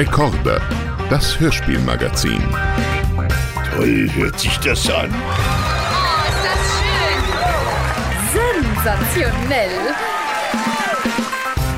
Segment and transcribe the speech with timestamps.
[0.00, 0.62] Rekorde,
[1.10, 2.42] das Hörspielmagazin.
[3.76, 5.12] Toll hört sich das an.
[5.12, 6.60] Oh, ist das
[8.32, 8.72] schön!
[8.72, 9.68] Sensationell!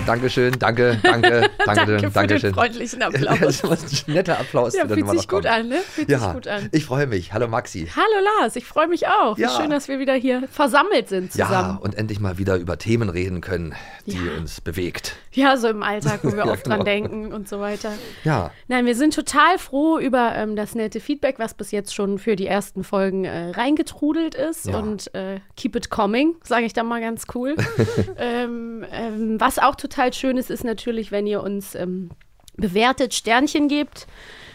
[0.06, 2.50] Dankeschön, danke, danke, danke, Danke für Dankeschön.
[2.50, 3.82] den freundlichen Das Applaus.
[3.84, 5.46] ist ein netter Applaus, Ja, fühlt sich noch gut kommt.
[5.46, 5.78] an, ne?
[5.78, 6.68] Fühlt ja, sich gut an.
[6.72, 7.32] ich freue mich.
[7.32, 7.88] Hallo Maxi.
[7.94, 9.36] Hallo Lars, ich freue mich auch.
[9.38, 9.50] Wie Ja.
[9.50, 11.78] schön, dass wir wieder hier versammelt sind Ja, zusammen.
[11.78, 13.74] und endlich mal wieder über Themen reden können,
[14.06, 14.32] die Ja.
[14.38, 15.14] uns bewegt.
[15.34, 16.76] Ja, so im Alltag, wo wir Ja, oft genau.
[16.76, 17.92] dran denken und so weiter.
[18.24, 22.18] Ja, Nein, wir sind total froh über ähm, das nette Feedback, was bis jetzt schon
[22.18, 24.66] für die ersten Folgen äh, reingetrudelt ist.
[24.66, 24.78] Ja.
[24.78, 27.56] Und äh, keep it coming, sage ich dann mal ganz cool.
[28.18, 32.10] ähm, ähm, was auch total schön ist, ist natürlich, wenn ihr uns ähm,
[32.56, 34.06] bewertet, Sternchen gebt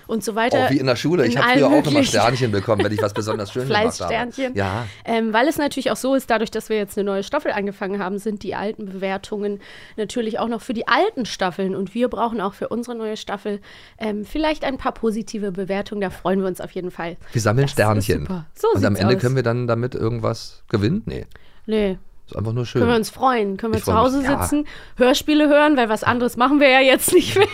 [0.07, 0.65] und so weiter.
[0.65, 1.25] auch wie in der Schule.
[1.27, 3.83] Ich in habe allen früher auch immer Sternchen bekommen, wenn ich was besonders schön gemacht
[3.83, 3.91] habe.
[3.93, 4.55] Fleißsternchen.
[4.55, 7.51] Ja, Ähm, weil es natürlich auch so ist, dadurch, dass wir jetzt eine neue Staffel
[7.51, 9.59] angefangen haben, sind die alten Bewertungen
[9.97, 11.75] natürlich auch noch für die alten Staffeln.
[11.75, 13.59] Und wir brauchen auch für unsere neue Staffel
[13.99, 16.01] ähm, vielleicht ein paar positive Bewertungen.
[16.01, 17.17] Da freuen wir uns auf jeden Fall.
[17.31, 18.21] wir sammeln Das Sternchen.
[18.21, 18.45] super.
[18.55, 19.21] So und am Ende aus.
[19.21, 21.03] können wir dann damit irgendwas gewinnen?
[21.05, 21.25] Nee,
[21.65, 22.79] Nee, ist einfach nur schön.
[22.81, 23.57] können wir uns freuen.
[23.57, 24.41] Können wir Ich zu freu mich, Hause ja.
[24.41, 27.47] sitzen, Hörspiele hören, weil was anderes machen wir ja jetzt nicht mehr.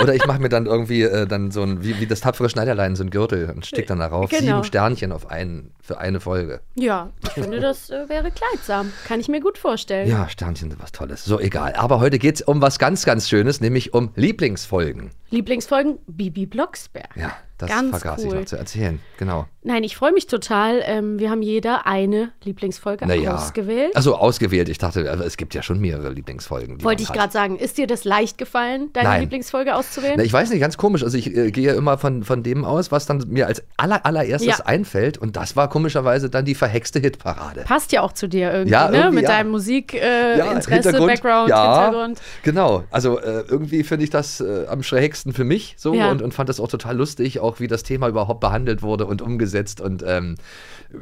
[0.00, 2.96] Oder ich mache mir dann irgendwie äh, dann so ein, wie, wie das tapfere Schneiderlein,
[2.96, 4.40] so ein Gürtel und stick dann darauf Genau.
[4.42, 6.60] sieben Sternchen auf einen, für eine Folge.
[6.74, 8.92] Ja, ich finde, das äh, wäre kleidsam.
[9.06, 10.08] Kann ich mir gut vorstellen.
[10.08, 11.24] Ja, Sternchen sind was Tolles.
[11.24, 11.74] So, egal.
[11.74, 15.10] Aber heute geht es um was ganz, ganz Schönes, nämlich um Lieblingsfolgen.
[15.30, 17.08] Lieblingsfolgen Bibi Blocksberg.
[17.16, 18.38] Ja, das Ganz vergaß ich cool.
[18.40, 19.00] noch zu erzählen.
[19.18, 19.46] Genau.
[19.64, 20.80] Nein, ich freue mich total.
[20.84, 23.34] Ähm, wir haben jeder eine Lieblingsfolge Naja.
[23.34, 23.94] ausgewählt.
[23.96, 24.68] Also ausgewählt.
[24.68, 26.82] Ich dachte, aber es gibt ja schon mehrere Lieblingsfolgen.
[26.84, 29.20] Wollte ich gerade sagen, ist dir das leicht gefallen, deine Nein.
[29.22, 30.14] Lieblingsfolge auszuwählen?
[30.16, 31.02] Na, ich weiß nicht, ganz komisch.
[31.02, 34.58] Also ich äh, gehe immer von, von dem aus, was dann mir als aller, allererstes
[34.58, 34.64] Ja.
[34.64, 35.18] einfällt.
[35.18, 37.62] Und das war komischerweise dann die verhexte Hitparade.
[37.62, 38.96] Passt ja auch zu dir irgendwie, Ja, ne?
[38.98, 39.30] irgendwie, Mit ja.
[39.30, 42.20] deinem Musik, äh, Ja, Background, ja, Hintergrund.
[42.42, 42.84] Genau.
[42.90, 46.48] Also äh, irgendwie finde ich das äh, am schrägsten für mich so und, und fand
[46.48, 49.80] das auch total lustig, auch wie das Thema überhaupt behandelt wurde und umgesetzt.
[49.80, 50.36] Und ähm,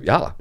[0.03, 0.35] ja,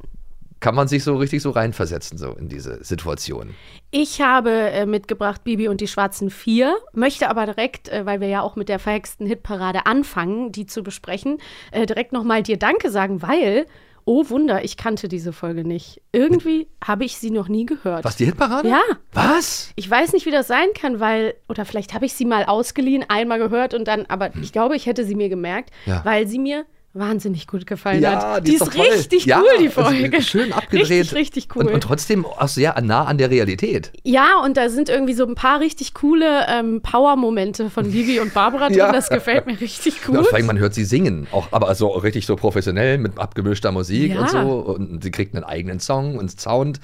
[0.60, 3.54] kann man sich so richtig so reinversetzen, so in diese Situation.
[3.92, 8.28] Ich habe äh, mitgebracht Bibi und die Schwarzen Vier, möchte aber direkt, äh, weil wir
[8.28, 11.38] ja auch mit der verhexten Hitparade anfangen, die zu besprechen,
[11.72, 13.68] äh, direkt nochmal dir Danke sagen, weil,
[14.06, 16.02] oh Wunder, ich kannte diese Folge nicht.
[16.12, 18.04] Irgendwie habe ich sie noch nie gehört.
[18.06, 18.70] Was, die Hitparade?
[18.70, 18.82] Ja.
[19.14, 19.72] Was?
[19.76, 23.04] Ich weiß nicht, wie das sein kann, weil, oder vielleicht habe ich sie mal ausgeliehen,
[23.08, 26.06] einmal gehört und dann, aber ich glaube, ich hätte sie mir gemerkt, Ja.
[26.06, 26.66] weil sie mir
[26.96, 28.48] wahnsinnig gut gefallen Ja, hat.
[28.48, 28.86] die, ist, doch toll.
[28.92, 30.22] richtig ja, cool, die also Folge.
[30.22, 30.90] schön abgedreht.
[30.90, 31.68] Richtig, richtig cool.
[31.68, 33.92] Und, und trotzdem auch sehr nah an der Realität.
[34.04, 38.34] ja, und da sind irgendwie so ein paar richtig coole ähm, Power-Momente von Vivi und
[38.34, 38.78] Barbara drin.
[38.78, 38.92] Ja.
[38.92, 40.18] Das gefällt mir richtig Ja, gut.
[40.20, 43.72] und vor allem, man hört sie singen, auch, aber so richtig so professionell mit abgemischter
[43.72, 44.22] Musik Ja.
[44.22, 44.40] und so.
[44.40, 46.80] Und sie kriegt einen eigenen Song und Sound.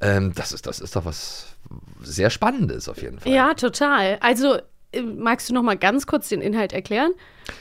[0.00, 1.46] Ähm, das, ist, das ist doch was
[2.02, 3.32] sehr Spannendes auf jeden Fall.
[3.32, 4.18] ja, total.
[4.20, 4.56] Also,
[4.92, 7.12] äh, magst du noch mal ganz kurz den Inhalt erklären?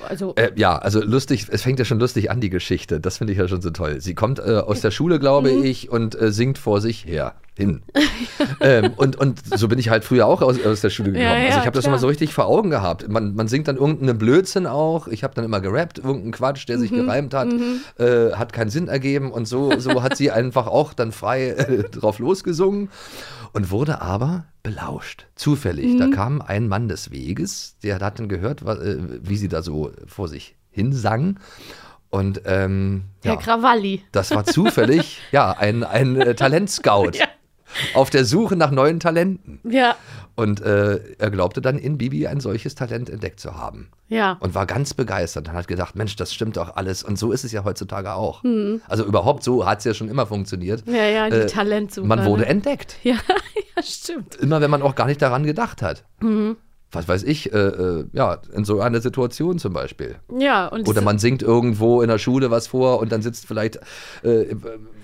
[0.08, 3.00] Also, Äh, ja, also lustig, es fängt ja schon lustig an, die Geschichte.
[3.00, 4.02] Das finde ich ja schon so toll.
[4.02, 5.64] Sie kommt äh, aus der Schule, glaube Mhm.
[5.64, 7.34] ich, und äh, singt vor sich her.
[7.56, 7.84] Hin.
[8.62, 11.24] ähm, und, und so bin ich halt früher auch aus, aus der Schule gekommen.
[11.24, 13.08] Ja, ja, also ich habe das immer so richtig vor Augen gehabt.
[13.10, 15.08] Man, man singt dann irgendeinen Blödsinn auch.
[15.08, 17.06] Ich habe dann immer gerappt, irgendeinen Quatsch, der sich Mhm.
[17.06, 17.50] gereimt hat,
[18.00, 19.32] äh, hat keinen Sinn ergeben.
[19.32, 22.90] Und so, so hat sie einfach auch dann frei äh, drauf losgesungen
[23.54, 25.28] und wurde aber belauscht.
[25.36, 25.94] Zufällig.
[25.94, 26.00] Mhm.
[26.00, 28.98] Da kam ein Mann des Weges, der hat dann gehört, äh,
[29.28, 31.40] wie sie da so vor sich hinsang.
[32.10, 34.04] Und ähm, Herr ja, Krawalli.
[34.12, 37.26] das war zufällig ja ein, ein äh, Talentscout Ja.
[37.94, 39.60] Auf der Suche nach neuen Talenten.
[39.70, 39.96] Ja,
[40.36, 43.90] Und äh, er glaubte dann in Bibi ein solches Talent entdeckt zu haben.
[44.10, 44.38] ja.
[44.40, 47.04] Und war ganz begeistert und hat gedacht, Mensch, das stimmt doch alles.
[47.04, 48.44] Und so ist es ja heutzutage auch.
[48.88, 50.86] Also überhaupt so hat es ja schon immer funktioniert.
[50.88, 50.96] Mhm.
[50.96, 52.08] Ja, ja, die Äh, Talentsuche.
[52.08, 52.48] Man wurde ne?
[52.50, 52.98] entdeckt.
[53.04, 53.16] Ja,
[53.76, 54.36] ja, stimmt.
[54.36, 56.04] Immer wenn man auch gar nicht daran gedacht hat.
[56.22, 56.58] Mhm.
[56.92, 60.18] Was weiß ich, äh, äh, ja, in so einer Situation zum Beispiel.
[60.38, 63.78] Ja, und Oder man singt irgendwo in der Schule was vor und dann sitzt vielleicht,
[64.24, 64.56] äh,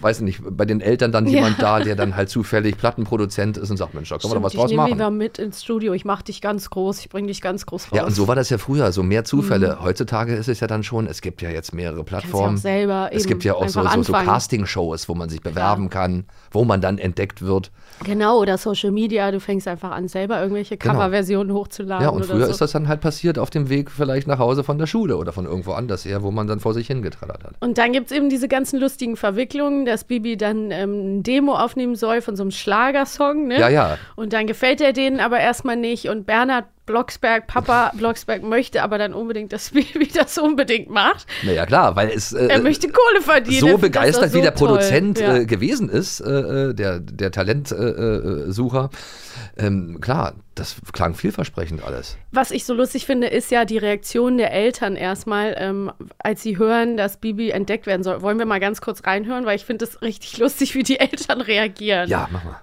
[0.02, 3.78] weiß nicht, bei den Eltern dann jemand da, der dann halt zufällig Plattenproduzent ist und
[3.78, 5.18] sagt, Mensch, da kann man doch was draus ich nehme machen.
[5.18, 5.94] mit ins Studio.
[5.94, 7.00] Ich mache dich ganz groß.
[7.00, 7.98] Ich bringe dich ganz groß raus.
[7.98, 9.78] Ja, und so war das ja früher, so mehr Zufälle.
[9.80, 9.84] Mhm.
[9.84, 12.57] Heutzutage ist es ja dann schon, es gibt ja jetzt mehrere Kannst ja Plattformen.
[12.57, 14.13] selber es gibt ja auch so, so, so.
[14.13, 17.72] Casting-Shows, wo man sich bewerben kann, wo man dann entdeckt wird.
[18.04, 19.31] Genau, oder Social Media.
[19.31, 20.94] Du fängst einfach an, selber irgendwelche Genau.
[20.94, 22.04] Coverversionen hochzuladen.
[22.04, 22.52] Ja, und früher so.
[22.52, 25.34] ist das dann halt passiert auf dem Weg vielleicht nach Hause von der Schule oder
[25.34, 27.54] von irgendwo anders her, wo man dann vor sich hingetrallert hat.
[27.60, 31.56] Und dann gibt es eben diese ganzen lustigen Verwicklungen, dass Bibi dann ähm, ein Demo
[31.56, 33.47] aufnehmen soll von so einem Schlagersong.
[33.47, 33.59] Ne?
[33.59, 33.97] Ja, ja.
[34.15, 36.07] Und dann gefällt er denen aber erstmal nicht.
[36.07, 41.27] Und Bernhard Blocksberg, Papa Blocksberg möchte aber dann unbedingt, dass Bibi das unbedingt macht.
[41.44, 42.33] Naja, klar, weil es.
[42.33, 43.59] Äh, Er möchte Kohle verdienen.
[43.59, 44.50] so Er begeistert so wie der.
[44.51, 45.36] Produzent Ja.
[45.38, 46.30] äh, gewesen ist, äh,
[46.69, 48.89] äh, der, der Talentsucher, äh, Sucher,
[49.57, 52.18] ähm, klar, das klang vielversprechend alles.
[52.31, 56.57] Was ich so lustig finde, ist ja die Reaktion der Eltern erstmal, ähm, als sie
[56.57, 58.21] hören, dass Bibi entdeckt werden soll.
[58.24, 61.42] Wollen wir mal ganz kurz reinhören, weil ich finde es richtig lustig, wie die Eltern
[61.42, 62.09] reagieren.
[62.09, 62.59] Ja, mach mal.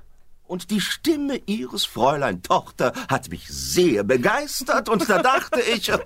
[0.47, 5.87] Und die Stimme ihres Fräulein Tochter hat mich sehr begeistert und da dachte ich,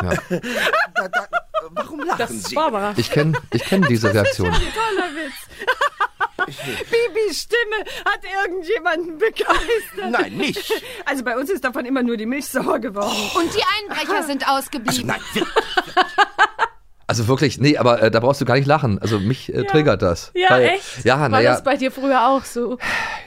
[0.00, 0.12] Ja.
[0.94, 1.28] da, da,
[1.72, 2.54] warum lachen Das ist Sie?
[2.54, 2.94] Barbara.
[2.96, 4.50] Ich kenne ich kenn diese Reaktion.
[4.50, 5.34] Toller Witz.
[6.90, 10.10] Bibis Stimme hat irgendjemanden begeistert.
[10.10, 10.72] Nein, nicht.
[11.04, 13.12] Also bei uns ist davon immer nur die Milch sauer geworden.
[13.34, 15.06] Und die Einbrecher sind Also ausgeblieben.
[15.08, 15.54] nein, wirklich.
[17.10, 18.98] Also wirklich, nee, aber äh, da brauchst du gar nicht lachen.
[19.00, 20.30] Also mich äh, triggert das.
[20.34, 21.04] Ja, Weil- echt?
[21.06, 22.76] Ja, War naja, das bei dir früher auch so?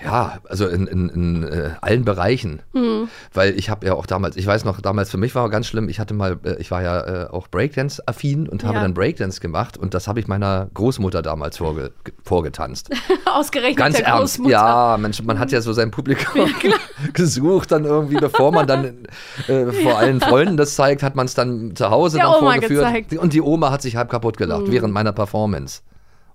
[0.06, 2.62] ja, also in, in, in äh, allen Bereichen.
[2.74, 3.10] Hm.
[3.34, 5.90] Weil ich habe ja auch damals, ich weiß noch, damals für mich war ganz schlimm,
[5.90, 8.82] ich hatte mal, äh, ich war ja äh, auch Breakdance-affin und habe Ja.
[8.84, 12.90] dann Breakdance gemacht und das habe ich meiner Großmutter damals vorge ge- vorgetanzt.
[13.26, 14.36] Ausgerechnet Ganz der ernst.
[14.36, 14.52] Großmutter.
[14.52, 16.48] Ja, Mensch, man hat ja so sein Publikum
[17.14, 19.08] gesucht, dann irgendwie, bevor man dann
[19.48, 22.86] äh, vor allen Freunden das zeigt, hat man es dann zu Hause Der Oma vorgeführt.
[22.86, 23.18] gezeigt.
[23.18, 25.82] Und die Oma hat sich halb kaputt gelacht während meiner Performance.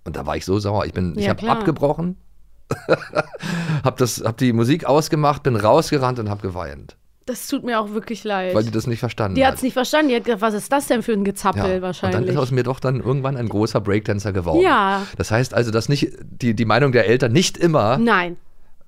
[0.04, 0.84] Und da war ich so sauer.
[0.86, 2.16] Ich bin, ich Ja, habe abgebrochen,
[3.84, 6.96] hab das, hab die Musik ausgemacht, bin rausgerannt und habe geweint,
[7.26, 8.54] Das tut mir auch wirklich leid.
[8.54, 9.56] weil die das nicht verstanden die hat hat.
[9.56, 10.08] es nicht verstanden.
[10.10, 11.64] Die hat gedacht, was ist das denn für ein Gezappel Ja.
[11.66, 12.30] Und dann wahrscheinlich?
[12.30, 14.62] ist aus mir doch dann irgendwann ein großer Breakdancer geworden.
[14.62, 15.02] Ja.
[15.16, 18.36] Das heißt also, dass nicht die, die Meinung der Eltern nicht immer Nein.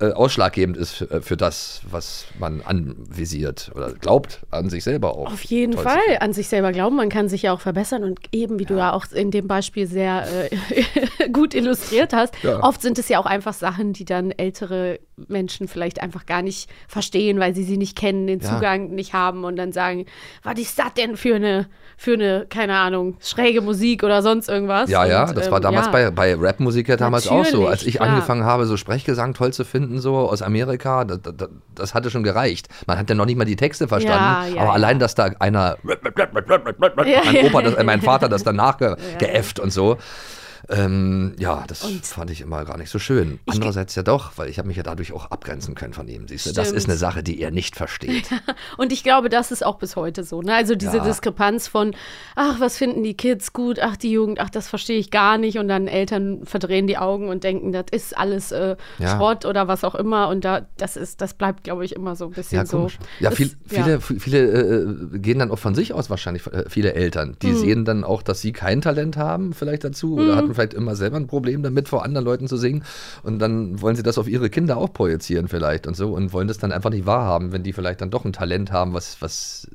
[0.01, 5.33] Äh, ausschlaggebend ist für, für das, was man anvisiert oder glaubt an sich selber auch.
[5.33, 8.21] Auf jeden Toll Fall an sich selber glauben, man kann sich ja auch verbessern und
[8.31, 12.63] eben, wie du ja auch in dem Beispiel sehr äh, gut illustriert hast, Ja.
[12.63, 16.71] oft sind es ja auch einfach Sachen, die dann ältere Menschen vielleicht einfach gar nicht
[16.87, 18.55] verstehen, weil sie sie nicht kennen, den Ja.
[18.55, 20.07] Zugang nicht haben und dann sagen,
[20.45, 21.67] was ist das denn für eine,
[21.97, 24.89] für eine, keine Ahnung, schräge Musik oder sonst irgendwas.
[24.89, 25.93] Ja, ja, und, das ähm, war damals ja.
[25.93, 27.63] bei, bei Rapmusik ja damals auch so.
[27.63, 31.49] Natürlich, Als ich angefangen habe, so Sprechgesang toll zu finden, so aus Amerika, das, das,
[31.75, 32.69] das hatte schon gereicht.
[32.87, 35.77] Man hat ja noch nicht mal die Texte verstanden, Ja, aber allein, dass da einer,
[35.83, 38.03] mein Opa, das, äh, mein.
[38.03, 39.99] Vater das dann nachgeäfft und so.
[40.71, 43.39] Ähm, ja, das fand ich immer gar nicht so schön.
[43.47, 46.29] Andererseits ja doch, weil ich habe mich ja dadurch auch abgrenzen können von ihm.
[46.29, 48.29] Siehst du, das ist eine Sache, die er nicht versteht.
[48.77, 50.43] Und ich glaube, das ist auch bis heute so.
[50.43, 50.55] Ne?
[50.55, 51.05] Also diese Ja.
[51.05, 51.95] Diskrepanz von,
[52.37, 55.59] ach, was finden die Kids gut, ach, die Jugend, ach, das verstehe ich gar nicht.
[55.59, 59.17] Und dann Eltern verdrehen die Augen und denken, das ist alles äh, Ja.
[59.17, 60.29] Schrott oder was auch immer.
[60.29, 62.89] Und da, das ist, das bleibt, glaube ich, immer so ein bisschen Ja, so.
[63.21, 64.01] Ja, Das- viel, ja.
[64.01, 64.39] viele, viele
[65.15, 67.31] äh, gehen dann auch von sich aus wahrscheinlich, äh, viele Eltern.
[67.31, 67.37] Hm.
[67.43, 70.97] Die sehen dann auch, dass sie kein Talent haben, vielleicht dazu, oder hatten vielleicht immer
[70.97, 72.85] selber ein Problem damit, vor anderen Leuten zu singen.
[73.23, 76.49] Und dann wollen sie das auf ihre Kinder auch projizieren vielleicht und so und wollen
[76.49, 79.69] das dann einfach nicht wahrhaben, wenn die vielleicht dann doch ein Talent haben, was, was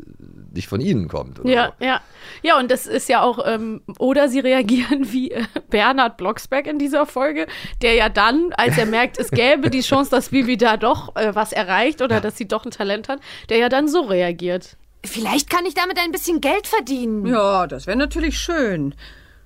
[0.53, 1.39] nicht von ihnen kommt.
[1.39, 1.85] Oder Ja, so.
[1.85, 2.01] ja.
[2.41, 6.79] Ja, und das ist ja auch, ähm, oder sie reagieren wie äh, Bernhard Blocksberg in
[6.79, 7.47] dieser Folge,
[7.81, 11.33] der ja dann, als er merkt, es gäbe die Chance, dass Bibi da doch äh,
[11.35, 13.19] was erreicht oder dass sie doch ein Talent hat,
[13.49, 14.77] der ja dann so reagiert.
[15.05, 17.25] Vielleicht kann ich damit ein bisschen Geld verdienen.
[17.25, 18.95] Ja, das wäre natürlich schön.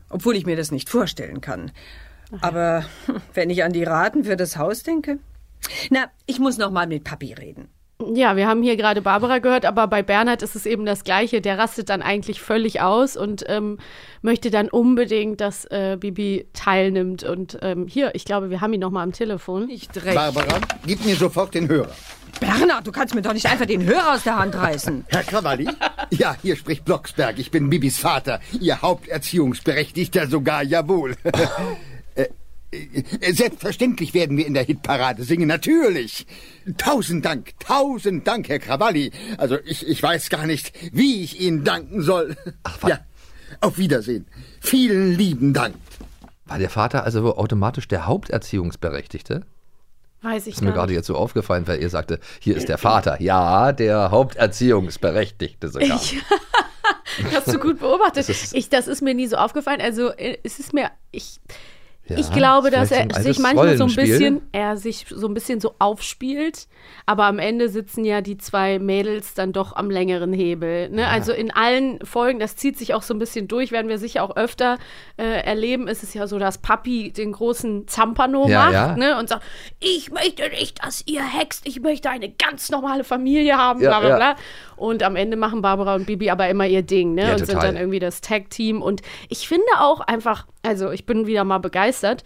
[0.10, 1.72] Obwohl ich mir das nicht vorstellen kann.
[2.42, 2.86] Aber
[3.34, 5.20] wenn ich an die Raten für das Haus denke.
[5.90, 7.70] Na, ich muss noch mal mit Papi reden.
[8.14, 11.42] Ja, wir haben hier gerade Barbara gehört, aber bei Bernhard ist es eben das Gleiche.
[11.42, 13.80] Der rastet dann eigentlich völlig aus und ähm,
[14.22, 17.24] möchte dann unbedingt, dass äh, Bibi teilnimmt.
[17.24, 19.66] Und ähm, hier, ich glaube, wir haben ihn noch mal am Telefon.
[19.66, 20.16] Nicht recht.
[20.16, 21.96] Barbara, gib mir sofort den Hörer.
[22.40, 25.06] Bernhard, du kannst mir doch nicht einfach den Hörer aus der Hand reißen.
[25.08, 25.68] Herr Krawalli?
[26.12, 27.38] Ja, hier spricht Blocksberg.
[27.40, 28.40] Ich bin Bibis Vater.
[28.60, 31.16] Ihr Haupterziehungsberechtigter sogar, jawohl.
[32.70, 32.80] Äh,
[33.22, 36.28] äh, Selbstverständlich werden wir in der Hitparade singen, natürlich.
[36.78, 39.12] Tausend Dank, tausend Dank, Herr Krawalli.
[39.38, 42.36] Also ich, ich weiß gar nicht, wie ich Ihnen danken soll.
[42.86, 43.00] ja,
[43.62, 44.28] auf Wiedersehen.
[44.60, 45.76] Vielen lieben Dank.
[46.46, 49.46] War der Vater also automatisch der Haupterziehungsberechtigte?
[50.22, 53.22] Weiß ich Ist mir gerade jetzt so aufgefallen, weil ihr sagte, hier ist der Vater.
[53.22, 55.96] Ja, der Haupterziehungsberechtigte sogar.
[55.96, 56.18] Ich-
[57.34, 58.18] Hast du gut beobachtet.
[58.18, 59.82] Das ist- ich, das ist mir nie so aufgefallen.
[59.82, 61.40] Also äh, es ist mir, ich,
[62.10, 65.60] Ja, ich glaube, dass er sich manchmal so ein bisschen, er sich so ein bisschen
[65.60, 66.68] so aufspielt,
[67.06, 70.90] aber am Ende sitzen ja die zwei Mädels dann doch am längeren Hebel.
[70.90, 71.08] Ne?
[71.08, 74.24] Also in allen Folgen, das zieht sich auch so ein bisschen durch, werden wir sicher
[74.24, 74.78] auch öfter
[75.18, 78.96] äh, erleben, ist es ja so, dass Papi den großen Zampano Ja, macht ja.
[78.96, 79.18] Ne?
[79.18, 79.44] und sagt,
[79.80, 84.00] ich möchte nicht, dass ihr hext, ich möchte eine ganz normale Familie haben, Ja, bla
[84.00, 84.16] bla ja.
[84.16, 84.36] bla.
[84.78, 87.24] Und am Ende machen Barbara und Bibi aber immer ihr Ding, ne?
[87.24, 88.82] Ja, und sind dann irgendwie das Tag-Team.
[88.82, 92.24] Und ich finde auch einfach, also ich bin wieder mal begeistert,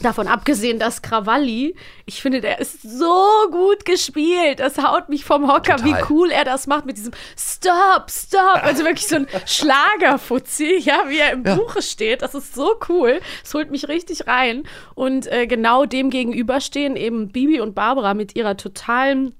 [0.00, 1.74] Davon abgesehen, dass Krawalli,
[2.06, 4.60] ich finde, der ist so gut gespielt.
[4.60, 5.84] Das haut mich vom Hocker, Total.
[5.84, 8.62] wie cool er das macht mit diesem Stop, Stop.
[8.62, 12.22] Also wirklich so ein Schlagerfuzzi, ja, wie er im Buche steht.
[12.22, 13.20] Das ist so cool.
[13.42, 14.62] Das holt mich richtig rein.
[14.94, 19.34] Und äh, genau dem gegenüber stehen eben Bibi und Barbara mit ihrer totalen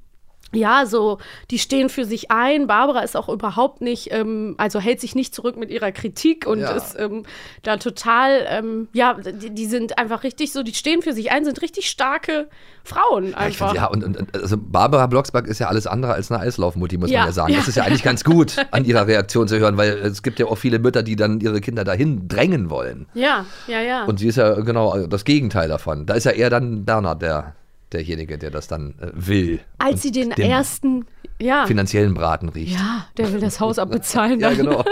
[0.52, 1.18] ja, so,
[1.50, 2.66] die stehen für sich ein.
[2.66, 6.60] Barbara ist auch überhaupt nicht, ähm, also hält sich nicht zurück mit ihrer Kritik und
[6.60, 6.70] Ja.
[6.72, 7.24] ist ähm,
[7.62, 11.44] da total, ähm, ja, die, die sind einfach richtig so, die stehen für sich ein,
[11.44, 12.48] sind richtig starke
[12.84, 13.68] Frauen Ja, einfach.
[13.70, 17.10] find, ja, und, und also Barbara Blocksberg ist ja alles andere als eine Eislaufmutti, muss
[17.10, 17.52] Ja, man ja sagen.
[17.52, 17.58] ja.
[17.58, 20.46] Das ist ja eigentlich ganz gut, an ihrer Reaktion zu hören, weil es gibt ja
[20.46, 23.06] auch viele Mütter, die dann ihre Kinder dahin drängen wollen.
[23.14, 24.04] ja, ja, ja.
[24.04, 26.06] Und sie ist ja genau das Gegenteil davon.
[26.06, 27.54] Da ist ja eher dann Bernhard der,
[27.92, 29.60] derjenige, der das dann äh, will.
[29.78, 31.06] Als sie den, ersten,
[31.38, 31.66] ja.
[31.66, 32.78] finanziellen Braten riecht.
[32.78, 34.32] Ja, der will das Haus abbezahlen.
[34.42, 34.84] Ja, genau.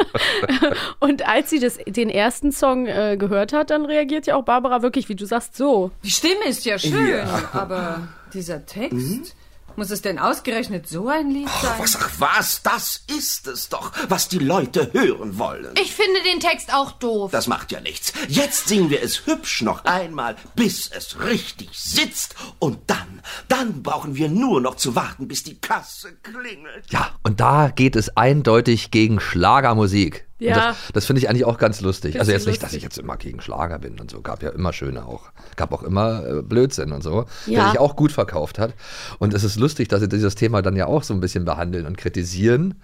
[1.00, 4.83] Und als sie das, den ersten Song äh, gehört hat, dann reagiert ja auch Barbara
[4.83, 5.90] wirklich, wie du sagst, so.
[6.04, 9.35] Die Stimme ist ja schön, aber dieser Text,
[9.77, 11.79] muss es denn ausgerechnet so ein Lied sein?
[11.79, 15.75] Was, ach was, das ist es doch, was die Leute hören wollen.
[15.81, 17.31] Ich finde den Text auch doof.
[17.31, 18.12] Das macht ja nichts.
[18.29, 22.35] Jetzt singen wir es hübsch noch einmal, bis es richtig sitzt.
[22.59, 26.87] Und dann, dann brauchen wir nur noch zu warten, bis die Kasse klingelt.
[26.91, 30.30] Ja, und da geht es eindeutig gegen Schlagermusik.
[30.41, 30.69] Und Ja.
[30.69, 32.19] Das, das finde ich eigentlich auch ganz lustig.
[32.19, 34.21] Also jetzt nicht, dass ich jetzt immer gegen Schlager bin und so.
[34.23, 35.31] Gab ja immer schöne auch.
[35.57, 37.61] Gab auch immer äh, Blödsinn und so, Ja.
[37.65, 38.75] der sich auch gut verkauft hat.
[39.19, 41.87] Und es ist lustig, dass sie dieses Thema dann ja auch so ein bisschen behandeln
[41.87, 42.75] und kritisieren.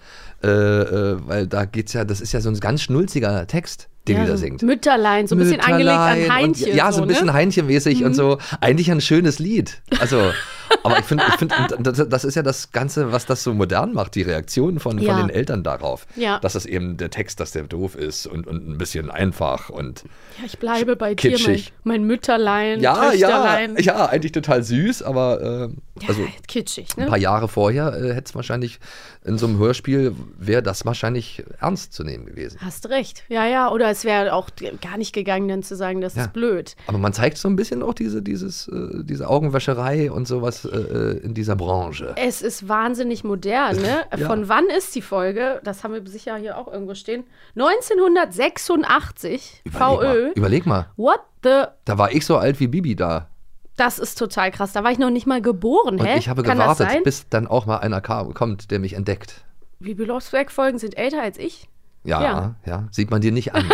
[0.43, 4.17] Äh, äh, weil da geht's ja, das ist ja so ein ganz schnulziger Text, den
[4.17, 4.61] ja, die da so singt.
[4.61, 6.75] Mütterlein, so ein bisschen angelegt an und- Heinchen.
[6.75, 7.33] Ja, so ein bisschen ne?
[7.33, 8.37] Heinchen-mäßig und so.
[8.61, 9.81] Eigentlich ein schönes Lied.
[9.99, 10.21] Also,
[10.83, 14.21] aber ich finde, find, das, ist ja das Ganze, was das so modern macht, die
[14.21, 15.13] Reaktionen von, Ja.
[15.17, 16.05] von den Eltern darauf.
[16.15, 16.39] Ja.
[16.39, 20.03] Dass das eben der Text, dass der doof ist und, und ein bisschen einfach und
[20.39, 21.73] Ja, ich bleibe bei dir, mein, Kitschig.
[21.83, 23.75] mein Mütterlein, ja, ja, Töchterlein.
[23.79, 25.69] ja, eigentlich total süß, aber
[26.01, 27.09] äh, also ja, kitschig, ein ne?
[27.09, 28.79] paar Jahre vorher äh, hätte es wahrscheinlich
[29.25, 32.57] in so einem Hörspiel wäre das wahrscheinlich ernst zu nehmen gewesen.
[32.61, 33.23] Hast recht.
[33.27, 33.71] Ja, ja.
[33.71, 34.49] Oder es wäre auch
[34.81, 36.23] gar nicht gegangen, dann zu sagen, das Ja.
[36.23, 36.75] ist blöd.
[36.87, 40.77] Aber man zeigt so ein bisschen auch diese, dieses, äh, diese Augenwäscherei und sowas äh,
[40.77, 42.13] äh, in dieser Branche.
[42.17, 44.03] Es ist wahnsinnig modern, ne?
[44.17, 44.27] Ja.
[44.27, 45.61] Von wann ist die Folge?
[45.63, 47.23] Das haben wir sicher hier auch irgendwo stehen.
[47.55, 49.61] 1986.
[49.65, 50.25] Überleg VÖ.
[50.25, 51.63] mal, überleg mal, What the?
[51.85, 53.29] da war ich so alt wie Bibi da.
[53.75, 54.73] Das ist total krass.
[54.73, 56.17] Da war ich noch nicht mal geboren, Und hä?
[56.17, 59.43] ich habe Kann das gewartet, bis dann auch mal einer kam, kommt, der mich entdeckt.
[59.79, 61.69] Wie Blocksberg-Folgen sind älter als ich?
[62.07, 62.55] Ja, Ja.
[62.65, 63.65] ja, sieht man dir nicht an.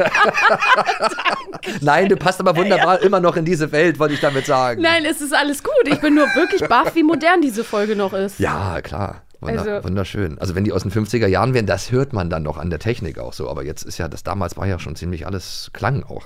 [1.80, 4.80] Nein, du passt aber wunderbar immer noch in diese Welt, wollte ich damit sagen.
[4.82, 5.72] Nein, es ist alles gut.
[5.86, 8.38] Ich bin nur wirklich baff, wie modern diese Folge noch ist.
[8.38, 9.22] Ja, klar.
[9.40, 10.38] Wunder, Also- wunderschön.
[10.38, 12.78] Also wenn die aus den 50er Jahren wären, das hört man dann noch an der
[12.78, 13.48] Technik auch so.
[13.48, 16.24] Aber jetzt ist ja, das damals war ja schon ziemlich alles, klang auch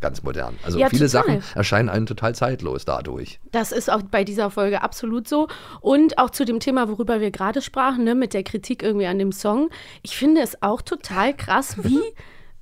[0.00, 0.58] ganz modern.
[0.62, 1.40] Also Ja, viele total.
[1.40, 3.40] Sachen erscheinen einem total zeitlos dadurch.
[3.52, 5.48] Das ist auch bei dieser Folge absolut so.
[5.80, 9.18] Und auch zu dem Thema, worüber wir gerade sprachen, ne, mit der Kritik irgendwie an
[9.18, 9.70] dem Song.
[10.02, 12.00] Ich finde es auch total krass, wie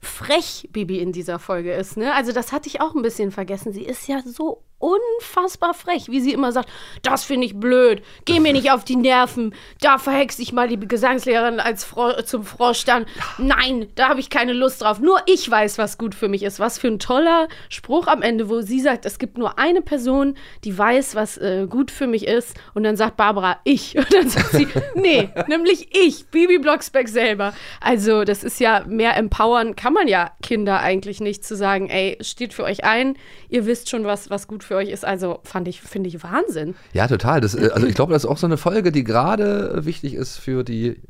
[0.01, 1.97] frech Bibi in dieser Folge ist.
[1.97, 2.15] Ne?
[2.15, 3.73] Also das hatte ich auch ein bisschen vergessen.
[3.73, 6.69] Sie ist ja so unfassbar frech, wie sie immer sagt,
[7.03, 10.81] das finde ich blöd, geh mir nicht auf die Nerven, da verhext ich mal die
[10.81, 13.07] Gesangslehrerin als Fro zum Frosch dann.
[13.39, 14.99] Nein, da habe ich keine Lust drauf.
[14.99, 16.59] Nur ich weiß, was gut für mich ist.
[16.59, 20.35] Was für ein toller Spruch am Ende, wo sie sagt, es gibt nur eine Person,
[20.65, 22.59] die weiß, was äh, gut für mich ist.
[22.75, 23.97] Und dann sagt Barbara, ich.
[24.01, 27.53] Und dann sagt sie, nee, nämlich ich, Bibi Blocksberg selber.
[27.81, 32.17] Also das ist ja mehr empowern, kann man ja Kinder eigentlich nicht zu sagen, ey,
[32.21, 33.17] steht für euch ein,
[33.49, 35.05] ihr wisst schon, was, was gut für euch ist.
[35.05, 36.75] Also fand ich, finde ich Wahnsinn.
[36.93, 37.41] Ja, total.
[37.41, 40.15] Das, äh, also ich glaube, das ist auch so eine Folge, die gerade äh, wichtig
[40.15, 41.01] ist für die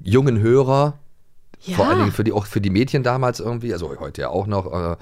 [0.00, 0.98] jungen Hörer.
[1.60, 1.76] Ja.
[1.76, 4.46] Vor allen Dingen für die, auch für die Mädchen damals irgendwie, also heute ja auch
[4.46, 4.72] noch.
[4.72, 4.96] Äh, äh,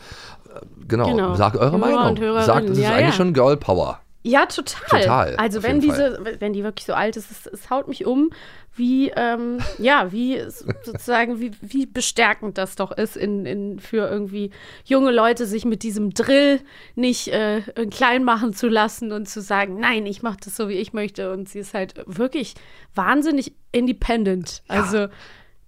[0.87, 1.11] genau.
[1.11, 1.35] Genau.
[1.35, 2.43] sagt eure Hörer Meinung.
[2.43, 3.13] sagt, ist ja, eigentlich ja.
[3.13, 4.01] schon Girl Power.
[4.25, 5.01] Ja, total.
[5.01, 8.31] Total, Also wenn diese, wenn die wirklich so alt ist, es, es haut mich um,
[8.75, 14.51] wie, ähm, ja, wie sozusagen, wie, wie bestärkend das doch ist, in, in, für irgendwie
[14.85, 16.61] junge Leute, sich mit diesem Drill
[16.95, 20.75] nicht äh, klein machen zu lassen und zu sagen, nein, ich mache das so, wie
[20.75, 21.33] ich möchte.
[21.33, 22.55] Und sie ist halt wirklich
[22.95, 24.63] wahnsinnig independent.
[24.69, 25.09] Also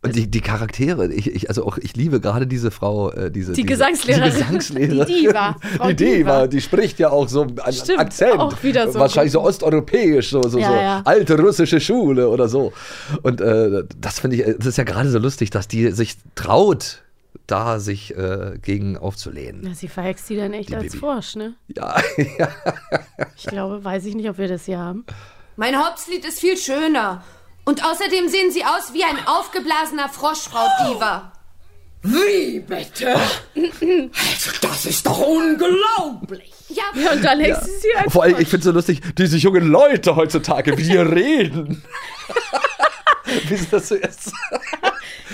[0.04, 3.52] Und die, die Charaktere, ich, ich, also auch ich liebe gerade diese Frau, äh, diese
[3.52, 4.32] Die diese, Gesangslehrerin.
[4.32, 5.06] Die Gesangslehrerin.
[5.06, 5.56] Die Diva.
[5.76, 6.46] Frau die Diva, Diva.
[6.46, 8.38] die spricht ja auch so einen Stimmt, Akzent.
[8.38, 11.02] auch wieder so Wahrscheinlich so osteuropäisch, so, so, Ja, so ja.
[11.04, 12.73] alte russische Schule oder so.
[13.23, 17.02] Und äh, das finde ich, das ist ja gerade so lustig, dass die sich traut,
[17.46, 19.66] da sich äh, gegen aufzulehnen.
[19.66, 20.99] ja, sie verhext sie dann echt Die als Bibi.
[20.99, 21.54] Frosch, ne?
[21.76, 21.96] Ja,
[22.38, 22.49] ja.
[23.37, 25.04] Ich glaube, weiß ich nicht, ob wir das hier haben.
[25.56, 27.23] Mein Hauptlied ist viel schöner.
[27.64, 31.33] Und außerdem sehen Sie aus wie ein aufgeblasener Frosch, Frau Diva.
[32.02, 33.14] Wie bitte?
[33.14, 36.52] Also, das ist doch unglaublich.
[36.68, 38.12] Ja, und dann legst du sie einfach.
[38.12, 41.83] Vor allem, ich finde es so lustig, diese jungen Leute heutzutage, wie die reden.
[43.49, 44.33] wie sie das zuerst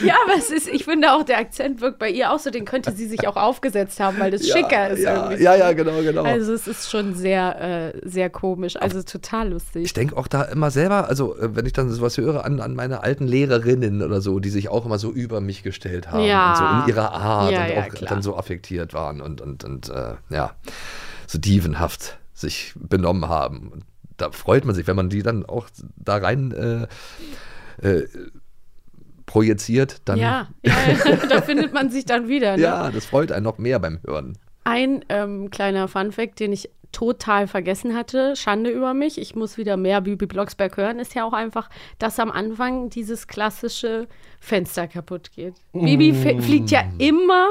[0.05, 2.65] Ja, aber es ist, ich finde auch, der Akzent wirkt bei ihr auch so, den
[2.65, 5.43] könnte sie sich auch aufgesetzt haben, weil das schicker ist ja, irgendwie.
[5.43, 6.23] ja, ja, genau, genau.
[6.23, 9.85] Also es ist schon sehr, äh, sehr komisch, also total lustig.
[9.85, 12.75] Ich denke auch da immer selber, also äh, wenn ich dann sowas höre an, an
[12.75, 16.51] meine alten Lehrerinnen oder so, die sich auch immer so über mich gestellt haben Ja.
[16.51, 18.09] und so in ihrer Art Ja, und ja, auch klar.
[18.11, 20.53] dann so affektiert waren und, und, und äh, ja,
[21.27, 23.69] so dievenhaft sich benommen haben.
[23.69, 23.85] Und
[24.17, 25.67] da freut man sich, wenn man die dann auch
[25.97, 26.87] da rein äh,
[27.83, 28.03] äh,
[29.27, 30.75] projiziert, dann ja, ja,
[31.29, 32.57] da findet man sich dann wieder.
[32.57, 32.63] Ne?
[32.63, 34.39] ja, das freut einen noch mehr beim Hören.
[34.65, 39.77] Ein ähm, kleiner Funfact, den ich total vergessen hatte, Schande über mich, ich muss wieder
[39.77, 41.71] mehr Bibi Blocksberg hören, ist ja auch einfach,
[42.01, 44.09] dass am Anfang dieses klassische
[44.41, 45.55] Fenster kaputt geht.
[45.73, 47.47] Bibi fe- fliegt ja immer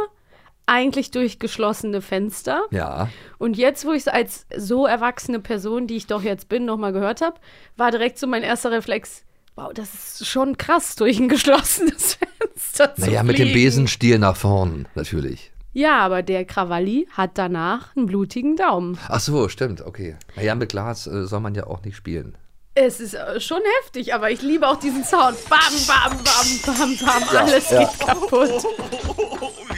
[0.66, 2.64] eigentlich durch geschlossene Fenster.
[2.72, 3.10] Ja,
[3.40, 6.92] Und jetzt, wo ich es als so erwachsene Person, die ich doch jetzt bin, nochmal
[6.92, 7.40] gehört habe,
[7.78, 9.24] war direkt so mein erster Reflex,
[9.60, 13.66] wow, das ist schon krass, durch ein geschlossenes Fenster zu naja, mit dem fliegen.
[13.66, 15.52] Besenstiel nach vorn, natürlich.
[15.74, 18.98] Ja, aber der Krawalli hat danach einen blutigen Daumen.
[19.08, 20.16] Ach so, stimmt, okay.
[20.36, 22.38] Naja, mit Glas äh, soll man ja auch nicht spielen.
[22.74, 25.38] Es ist äh, schon heftig, aber ich liebe auch diesen Sound.
[25.50, 27.38] Bam, bam, bam, bam, bam.
[27.38, 27.84] Alles ja.
[27.84, 28.64] geht kaputt.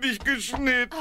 [0.00, 0.94] Mich geschnitten.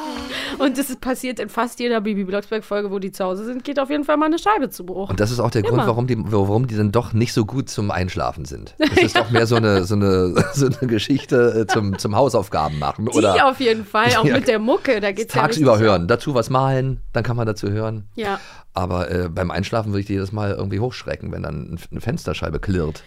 [0.59, 3.79] Und es ist passiert in fast jeder Bibi Blocksberg-Folge, wo die zu Hause sind, geht
[3.79, 5.09] auf jeden Fall mal eine Scheibe zu Bruch.
[5.09, 5.87] Und das ist auch der Grund, Immer.
[5.87, 8.75] warum die, warum die dann doch nicht so gut zum Einschlafen sind.
[8.97, 12.79] Das ist doch mehr so eine, so eine, so eine Geschichte äh, zum, zum Hausaufgaben
[12.79, 13.05] machen.
[13.11, 14.33] die Oder auf jeden Fall, auch Ja.
[14.35, 14.99] mit der Mucke.
[14.99, 16.07] Da geht's ja tagsüber richtig hören.
[16.07, 18.07] Dazu was malen, dann kann man dazu hören.
[18.15, 18.39] Ja.
[18.73, 22.59] Aber äh, beim Einschlafen würde ich jedes Mal irgendwie hochschrecken, wenn dann ein- eine Fensterscheibe
[22.59, 23.03] klirrt.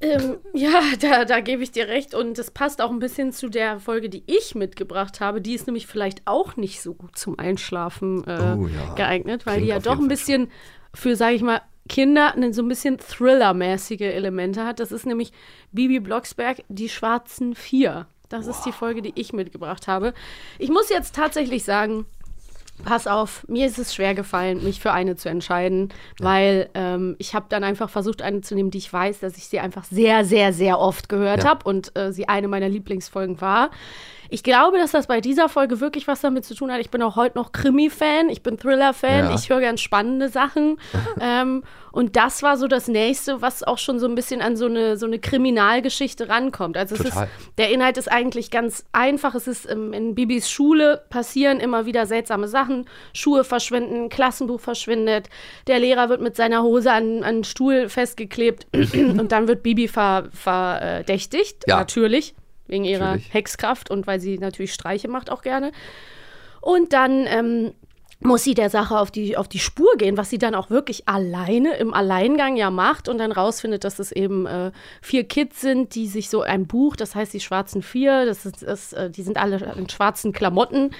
[0.00, 2.14] Ähm, ja, da, da gebe ich dir recht.
[2.14, 5.40] Und das passt auch ein bisschen zu der Folge, die ich mitgebracht habe.
[5.40, 8.94] Die ist nämlich vielleicht auch nicht so gut zum Einschlafen äh, Oh ja.
[8.94, 10.50] geeignet, weil Klingt die ja doch ein Fall bisschen
[10.94, 14.80] für, sage ich mal, Kinder so ein bisschen Thriller-mäßige Elemente hat.
[14.80, 15.32] Das ist nämlich
[15.72, 18.06] Bibi Blocksberg, die schwarzen Vier.
[18.28, 20.14] Das ist die Folge, die ich mitgebracht habe.
[20.60, 22.06] Ich muss jetzt tatsächlich sagen,
[22.84, 27.34] Pass auf, mir ist es schwer gefallen, mich für eine zu entscheiden, weil ähm, ich
[27.34, 30.24] habe dann einfach versucht, eine zu nehmen, die ich weiß, dass ich sie einfach sehr,
[30.24, 31.50] sehr, sehr oft gehört Ja.
[31.50, 33.70] habe und äh, sie eine meiner Lieblingsfolgen war.
[34.30, 36.80] Ich glaube, dass das bei dieser Folge wirklich was damit zu tun hat.
[36.80, 39.34] Ich bin auch heute noch Krimi-Fan, ich bin Thriller-Fan, Ja.
[39.34, 40.78] ich höre gern spannende Sachen.
[41.20, 44.66] ähm, und das war so das Nächste, was auch schon so ein bisschen an so
[44.66, 46.76] eine, so eine Kriminalgeschichte rankommt.
[46.76, 47.18] Also es ist,
[47.58, 49.34] der Inhalt ist eigentlich ganz einfach.
[49.34, 52.86] Es ist ähm, in Bibis Schule passieren immer wieder seltsame Sachen.
[53.12, 55.28] Schuhe verschwinden, Klassenbuch verschwindet,
[55.66, 59.88] der Lehrer wird mit seiner Hose an, an einen Stuhl festgeklebt und dann wird Bibi
[59.88, 61.78] ver, verdächtigt, Ja.
[61.78, 62.34] natürlich,
[62.70, 63.34] wegen ihrer Natürlich.
[63.34, 65.72] Hexkraft und weil sie natürlich Streiche macht auch gerne.
[66.60, 67.72] Und dann ähm,
[68.22, 71.08] muss sie der Sache auf die, auf die Spur gehen, was sie dann auch wirklich
[71.08, 75.94] alleine im Alleingang ja macht und dann rausfindet, dass es eben äh, vier Kids sind,
[75.94, 79.22] die sich so ein Buch, das heißt die schwarzen vier, das ist, das, äh, die
[79.22, 80.90] sind alle in schwarzen Klamotten,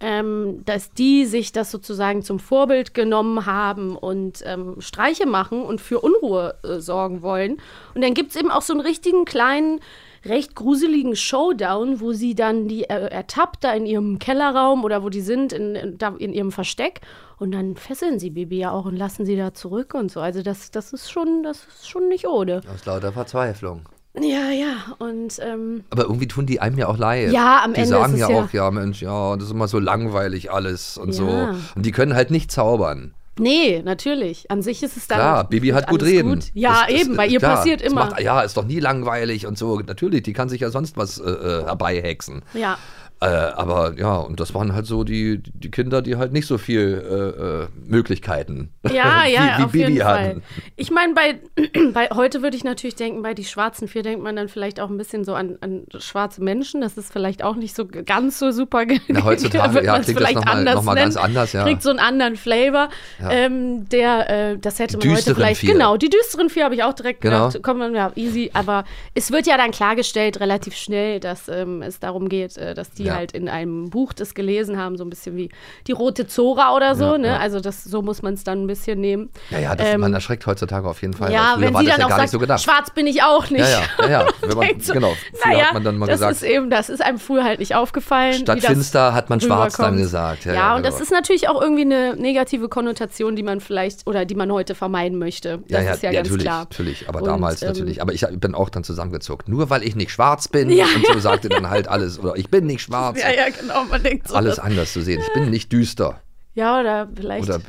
[0.00, 5.82] ähm, dass die sich das sozusagen zum Vorbild genommen haben und ähm, Streiche machen und
[5.82, 7.58] für Unruhe äh, sorgen wollen.
[7.94, 9.80] Und dann gibt es eben auch so einen richtigen kleinen
[10.24, 15.08] recht gruseligen Showdown, wo sie dann die äh, ertappt da in ihrem Kellerraum oder wo
[15.08, 17.00] die sind, in, in, da in ihrem Versteck.
[17.38, 20.20] Und dann fesseln sie Bibi ja auch und lassen sie da zurück und so.
[20.20, 22.60] Also das, das ist schon, das ist schon nicht ohne.
[22.72, 23.88] Aus lauter Verzweiflung.
[24.18, 24.94] Ja, ja.
[24.98, 27.32] Und ähm, Aber irgendwie tun die einem ja auch leid.
[27.32, 29.52] Ja, am die Ende sagen ist es ja ja- auch, ja Mensch, ja, das ist
[29.52, 31.28] immer so langweilig alles und so.
[31.28, 31.54] Ja.
[31.76, 33.14] Und die können halt nicht zaubern.
[33.40, 34.50] Nee, natürlich.
[34.50, 35.18] An sich ist es dann.
[35.18, 36.28] Klar, Bibi hat gut reden.
[36.34, 36.44] Gut.
[36.54, 37.56] Ja, Das- das- eben, bei ihr klar.
[37.56, 38.06] passiert immer.
[38.06, 39.80] Macht, ja, ist doch nie langweilig und so.
[39.80, 42.42] Natürlich, die kann sich ja sonst was äh, äh, herbeihexen.
[42.54, 42.78] ja.
[43.22, 46.56] Äh, aber ja, und das waren halt so die, die Kinder, die halt nicht so
[46.56, 50.24] viel äh, äh, Möglichkeiten Ja, wie, ja, wie auf Bibi jeden hatten.
[50.40, 50.42] Fall.
[50.76, 51.38] Ich meine, bei,
[51.92, 54.88] bei heute würde ich natürlich denken, bei die schwarzen vier denkt man dann vielleicht auch
[54.88, 56.80] ein bisschen so an, an schwarze Menschen.
[56.80, 58.84] Das ist vielleicht auch nicht so ganz so super.
[59.08, 61.64] Na, heutzutage, wird ja, klingt das vielleicht noch mal- ganz anders, ja.
[61.64, 62.88] Kriegt so einen anderen Flavor.
[63.20, 63.30] Ja.
[63.32, 65.60] Ähm, der, äh, das hätte man heute vielleicht.
[65.60, 65.74] vier.
[65.74, 67.48] Genau, die düsteren vier habe ich auch direkt Genau.
[67.48, 67.62] gedacht.
[67.62, 68.50] Kommt man ja easy.
[68.54, 72.90] Aber es wird ja dann klargestellt, relativ schnell, dass ähm, es darum geht, äh, dass
[72.92, 73.16] die Ja.
[73.16, 75.50] halt in einem Buch das gelesen haben, so ein bisschen wie
[75.86, 77.28] die rote Zora oder so, Ja, ne?
[77.28, 77.36] ja.
[77.38, 79.30] Also das, so muss man es dann ein bisschen nehmen.
[79.50, 81.32] Ja, ja, das, Ähm, man erschreckt heutzutage auf jeden Fall.
[81.32, 83.60] ja, Früher wenn sie dann auch sagt, so schwarz bin ich auch nicht.
[84.00, 84.26] Ja, ja.
[84.40, 85.14] Wenn man, so, genau.
[85.34, 87.60] Früher naja, hat man dann mal das gesagt, ist eben, das ist einem früher halt
[87.60, 88.34] nicht aufgefallen.
[88.34, 90.44] statt finster hat man schwarz dann gesagt.
[90.44, 90.90] Ja, und genau.
[90.90, 94.74] das ist natürlich auch irgendwie eine negative Konnotation, die man vielleicht oder die man heute
[94.74, 95.58] vermeiden möchte.
[95.68, 96.60] Das ja, ja, ist ja, ganz natürlich, klar.
[96.60, 98.02] natürlich, aber Und, damals ähm, natürlich.
[98.02, 99.48] Aber ich bin auch dann zusammengezuckt.
[99.48, 102.66] Nur weil ich nicht schwarz bin und so sagte dann halt alles, oder ich bin
[102.66, 102.99] nicht schwarz.
[103.16, 103.84] Ja, ja, genau.
[103.84, 104.34] Man denkt so.
[104.34, 105.20] alles anders zu sehen.
[105.20, 106.20] Ich bin nicht düster.
[106.54, 107.60] Ja, oder vielleicht Oder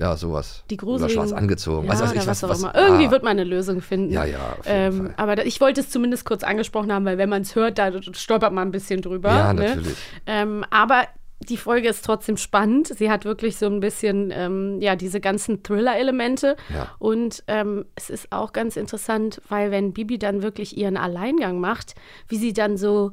[0.00, 0.62] ja, sowas.
[0.70, 1.14] die Oder gruseligen.
[1.14, 1.86] schwarz angezogen.
[1.86, 2.74] Ja, was weiß oder ich, was, was, auch was, immer.
[2.76, 4.12] Irgendwie ah, wird man eine Lösung finden.
[4.12, 5.12] Ja, ja, ähm.
[5.16, 7.90] Aber da, ich wollte es zumindest kurz angesprochen haben, weil wenn man es hört, da
[8.12, 9.30] stolpert man ein bisschen drüber.
[9.30, 9.68] Ja, ne?
[9.70, 9.96] natürlich.
[10.26, 11.04] Ähm, aber
[11.40, 12.88] die Folge ist trotzdem spannend.
[12.88, 16.56] Sie hat wirklich so ein bisschen, ähm, ja, diese ganzen Thriller-Elemente.
[16.72, 16.90] Ja.
[16.98, 21.94] Und ähm, es ist auch ganz interessant, weil wenn Bibi dann wirklich ihren Alleingang macht,
[22.28, 23.12] wie sie dann so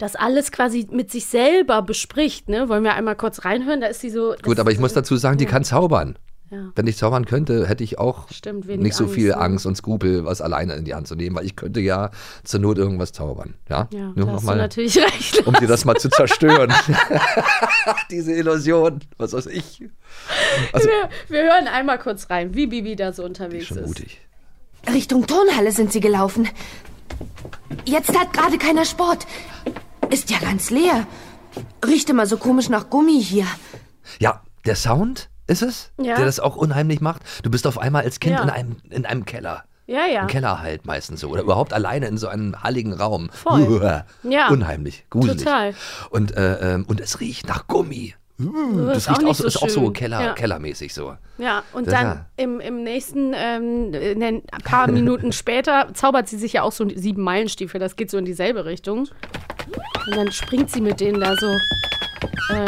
[0.00, 2.48] das alles quasi mit sich selber bespricht.
[2.48, 2.68] Ne?
[2.68, 3.80] Wollen wir einmal kurz reinhören?
[3.80, 4.34] Da ist sie so.
[4.42, 6.18] Gut, aber ich muss dazu sagen, die kann zaubern.
[6.50, 6.72] Ja.
[6.74, 9.36] Wenn ich zaubern könnte, hätte ich auch Stimmt, nicht so Angst, viel ne?
[9.36, 12.10] Angst und Skrupel, was alleine in die Hand zu nehmen, weil ich könnte ja
[12.42, 13.54] zur Not irgendwas zaubern.
[13.68, 15.46] Ja, Ja, Nur da noch hast du mal, natürlich recht.
[15.46, 16.72] um dir das mal zu zerstören.
[18.10, 19.84] Diese Illusion, was weiß ich.
[20.72, 23.86] Also, Wir, wir hören einmal kurz rein, wie Bibi da so unterwegs schon ist.
[23.86, 24.20] mutig.
[24.92, 26.48] Richtung Turnhalle sind sie gelaufen.
[27.84, 29.24] Jetzt hat gerade keiner Sport.
[30.10, 31.06] Ist ja ganz leer.
[31.86, 33.46] Riecht immer so komisch nach Gummi hier.
[34.18, 36.16] Ja, der Sound ist es, Ja.
[36.16, 37.22] der das auch unheimlich macht.
[37.42, 38.42] Du bist auf einmal als Kind Ja.
[38.42, 39.64] in, einem, in einem Keller.
[39.86, 40.20] Ja, ja.
[40.22, 41.28] Im Keller halt meistens so.
[41.30, 43.28] Oder überhaupt alleine in so einem halligen Raum.
[43.32, 43.62] Voll.
[43.62, 44.04] Uah.
[44.22, 44.48] Ja.
[44.48, 45.38] Unheimlich, gruselig.
[45.38, 45.74] Total.
[46.10, 48.14] Und, äh, ähm, und es riecht nach Gummi.
[48.40, 49.90] Uh, Das auch riecht auch, nicht so, ist auch so.
[49.90, 50.32] Keller, Ja.
[50.32, 51.16] kellermäßig so.
[51.38, 52.26] Ja, und Das dann ja.
[52.36, 57.22] im, im nächsten, ähm, ein paar Minuten später, zaubert sie sich ja auch so sieben
[57.22, 57.78] Meilenstiefel.
[57.80, 59.00] Das geht so in dieselbe Richtung.
[60.06, 61.46] Und dann springt sie mit denen da so.
[62.54, 62.64] Äh,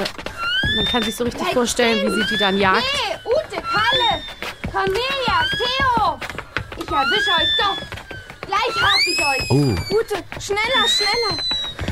[0.77, 2.83] man kann sich so richtig vorstellen, wie sie die dann jagt.
[2.83, 4.23] Hey, Ute, Kalle,
[4.71, 6.19] Cornelia, Theo.
[6.77, 8.02] Ich erwische euch doch.
[8.53, 9.51] Gleich hab ich euch.
[9.51, 11.43] Oh, Ute, schneller, schneller.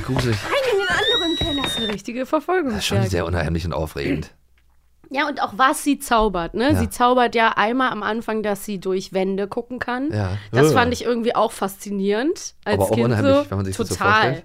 [0.05, 0.37] gruselig.
[0.45, 1.63] Rein in den anderen Keller.
[1.63, 4.31] Das ist eine richtige Das ist schon sehr unheimlich und aufregend.
[5.13, 6.73] Ja, und auch was sie zaubert, ne?
[6.73, 6.75] Ja.
[6.75, 10.13] Sie zaubert ja einmal am Anfang, dass sie durch Wände gucken kann.
[10.13, 10.37] Ja.
[10.53, 12.55] Das fand ich irgendwie auch faszinierend.
[12.65, 13.51] Als Aber auch kind unheimlich, so.
[13.51, 14.13] wenn man sich das so Total.
[14.13, 14.45] vorstellt.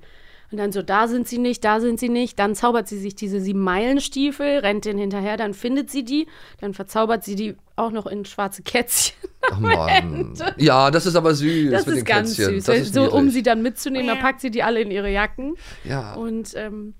[0.51, 2.37] Und dann so, da sind sie nicht, da sind sie nicht.
[2.39, 6.27] Dann zaubert sie sich diese sieben Meilenstiefel, rennt denen hinterher, dann findet sie die,
[6.61, 9.15] dann verzaubert sie die auch noch in schwarze Kätzchen.
[9.51, 10.33] Ach man.
[10.57, 12.55] Ja, das ist aber süß Das mit ist den ganz Kätzchen.
[12.55, 12.63] süß.
[12.65, 15.55] Das ist so, um sie dann mitzunehmen, dann packt sie die alle in ihre Jacken.
[15.83, 16.13] Ja.
[16.13, 16.93] Und ähm,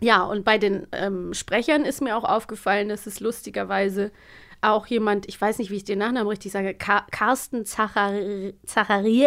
[0.00, 4.10] ja, und bei den ähm, Sprechern ist mir auch aufgefallen, dass es lustigerweise
[4.60, 9.26] auch jemand, ich weiß nicht, wie ich den Nachnamen richtig sage, Ka Carsten Zachari Zacharie.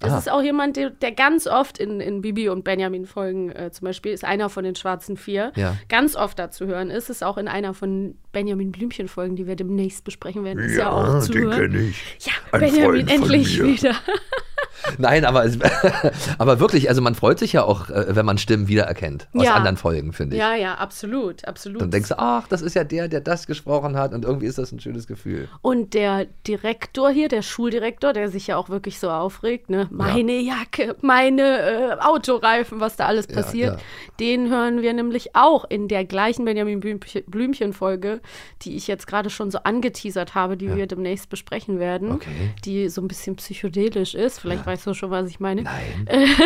[0.00, 0.18] Das Ah.
[0.18, 3.86] ist auch jemand, der, der ganz oft in, in Bibi und Benjamin Folgen äh, zum
[3.86, 5.52] Beispiel ist einer von den schwarzen vier.
[5.56, 5.76] Ja.
[5.88, 7.10] Ganz oft da zu hören ist.
[7.10, 10.60] Ist auch in einer von Benjamin Blümchen Folgen, die wir demnächst besprechen werden.
[10.62, 11.90] Ist ja, auch zu hören.
[11.90, 12.26] ich.
[12.26, 13.94] Ja, Ein Benjamin Freund endlich wieder.
[14.98, 15.58] Nein, aber, es,
[16.38, 19.28] aber wirklich, also man freut sich ja auch, äh, wenn man Stimmen wiedererkennt.
[19.34, 19.54] Aus Ja.
[19.54, 20.40] anderen Folgen, finde ich.
[20.40, 21.80] Ja, ja, absolut, absolut.
[21.82, 24.58] Dann denkst du, ach, das ist ja der, der das gesprochen hat und irgendwie ist
[24.58, 25.48] das ein schönes Gefühl.
[25.62, 29.88] Und der Direktor hier, der Schuldirektor, der sich ja auch wirklich so aufregt, ne?
[29.90, 33.84] Meine Jacke, meine äh, Autoreifen, was da alles Ja, passiert, ja.
[34.20, 38.20] den hören wir nämlich auch in der gleichen Benjamin Blümchen- Blümchen-Folge,
[38.62, 42.52] die ich jetzt gerade schon so angeteasert habe, die wir demnächst besprechen werden, Okay.
[42.64, 44.38] die so ein bisschen psychedelisch ist.
[44.40, 45.62] Vielleicht weißt du schon, was ich meine.
[45.62, 46.06] Nein.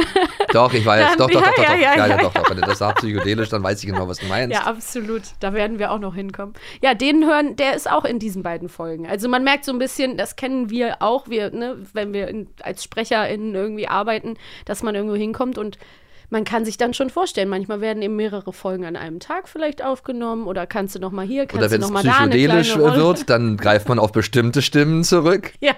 [0.52, 1.16] doch, ich weiß.
[1.16, 1.80] Doch, doch, ja, doch, doch, ja, doch.
[1.80, 2.48] ja, Ja, ja, ja, doch, doch.
[2.48, 4.54] Wenn du das sagst, psychedelisch, dann weiß ich genau, was du meinst.
[4.54, 5.22] Ja, absolut.
[5.40, 6.54] Da werden wir auch noch hinkommen.
[6.82, 9.06] Ja, den hören, der ist auch in diesen beiden Folgen.
[9.06, 12.48] Also man merkt so ein bisschen, das kennen wir auch, wir, ne, wenn wir in,
[12.62, 15.78] als SprecherInnen irgendwie arbeiten, dass man irgendwo hinkommt und
[16.32, 19.84] man kann sich dann schon vorstellen, manchmal werden eben mehrere Folgen an einem Tag vielleicht
[19.84, 22.16] aufgenommen oder kannst du noch mal hier, kannst Oder du wenn noch es mal da
[22.16, 25.52] eine psychedelisch wird, dann greift man auf bestimmte Stimmen zurück.
[25.60, 25.74] Ja,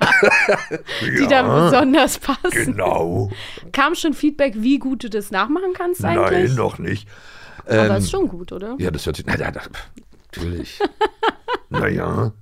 [1.02, 2.50] die dann besonders passen.
[2.52, 3.30] Genau.
[3.72, 6.54] Kam schon Feedback, wie gut du das nachmachen kannst Nein, eigentlich?
[6.54, 7.08] noch nicht.
[7.66, 8.76] Aber ist schon gut, oder?
[8.78, 9.26] Ja, das hört sich.
[9.26, 9.60] Na, na, na,
[10.32, 10.78] natürlich.
[11.68, 12.32] Naja.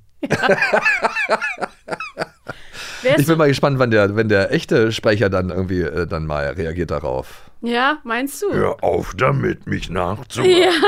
[3.03, 6.27] Wer Ich bin mal gespannt, wann der, wenn der echte Sprecher dann irgendwie äh, dann
[6.27, 7.51] mal reagiert darauf.
[7.62, 8.53] Ja, meinst du?
[8.53, 10.55] Hör auf damit, mich nachzumachen.
[10.57, 10.70] Ja.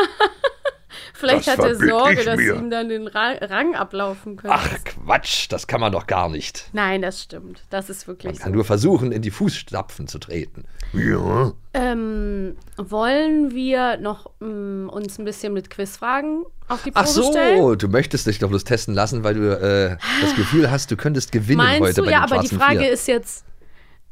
[1.16, 2.54] Vielleicht Das hat er Sorge, dass mir.
[2.56, 4.56] ihm dann den Ra Rang ablaufen könnte.
[4.56, 6.68] Ach Quatsch, das kann man doch gar nicht.
[6.72, 7.62] Nein, das stimmt.
[7.70, 8.54] Das ist wirklich Kann so.
[8.56, 10.64] nur versuchen, in die Fußstapfen zu treten.
[10.92, 11.52] Ja.
[11.72, 17.30] Ähm, wollen wir noch ähm, uns ein bisschen mit Quizfragen auf die Ach Probe so,
[17.30, 17.78] stellen?
[17.78, 21.32] du möchtest dich doch bloß testen lassen, weil du äh, das Gefühl hast, du könntest
[21.32, 22.04] gewinnen Meinst heute du?
[22.06, 22.90] bei Ja, den aber die Frage Vier.
[22.92, 23.44] ist jetzt,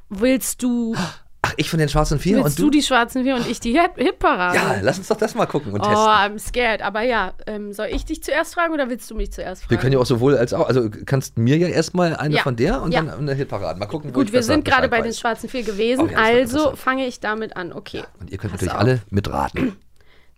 [0.08, 0.94] willst du
[1.44, 3.76] Ach, ich von den schwarzen Vier Willst und du die schwarzen Vier und ich die
[3.96, 4.56] Hitparade?
[4.56, 5.98] Ja, lass uns doch das mal gucken und Oh, testen.
[6.06, 6.82] I'm scared.
[6.82, 9.70] Aber ja, ähm, soll ich dich zuerst fragen oder willst du mich zuerst fragen?
[9.70, 12.42] Wir können ja auch sowohl als auch, also kannst mir ja erstmal eine Ja.
[12.42, 13.02] von der und Ja.
[13.02, 13.78] dann eine Hitparade.
[13.80, 16.76] Mal gucken, wo Gut, wir sind gerade bei den schwarzen Vier gewesen, Oh ja, also
[16.76, 17.72] fange ich damit an.
[17.72, 18.04] Okay.
[18.20, 18.80] Und ihr könnt Pass natürlich auf.
[18.80, 19.76] alle mitraten.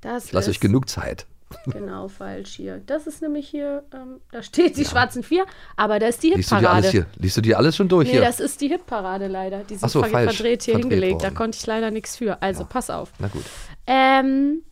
[0.00, 1.26] Das Ich lasse euch genug Zeit.
[1.66, 2.78] Genau falsch hier.
[2.84, 5.44] Das ist nämlich hier, ähm, da steht die schwarzen Vier,
[5.76, 6.76] aber da ist die Liest du dir Hitparade.
[6.78, 7.06] alles hier?
[7.18, 8.20] Liest du dir alles schon durch Nee, hier?
[8.22, 9.64] das ist die Hitparade leider.
[9.64, 10.36] Die sind so, ver falsch.
[10.36, 11.20] verdreht hier Verdreht hingelegt.
[11.22, 11.34] Da worden.
[11.34, 12.40] konnte ich leider nichts für.
[12.42, 13.12] Also pass auf.
[13.18, 13.44] Na gut.
[13.86, 14.62] Ähm,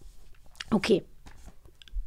[0.70, 1.04] okay.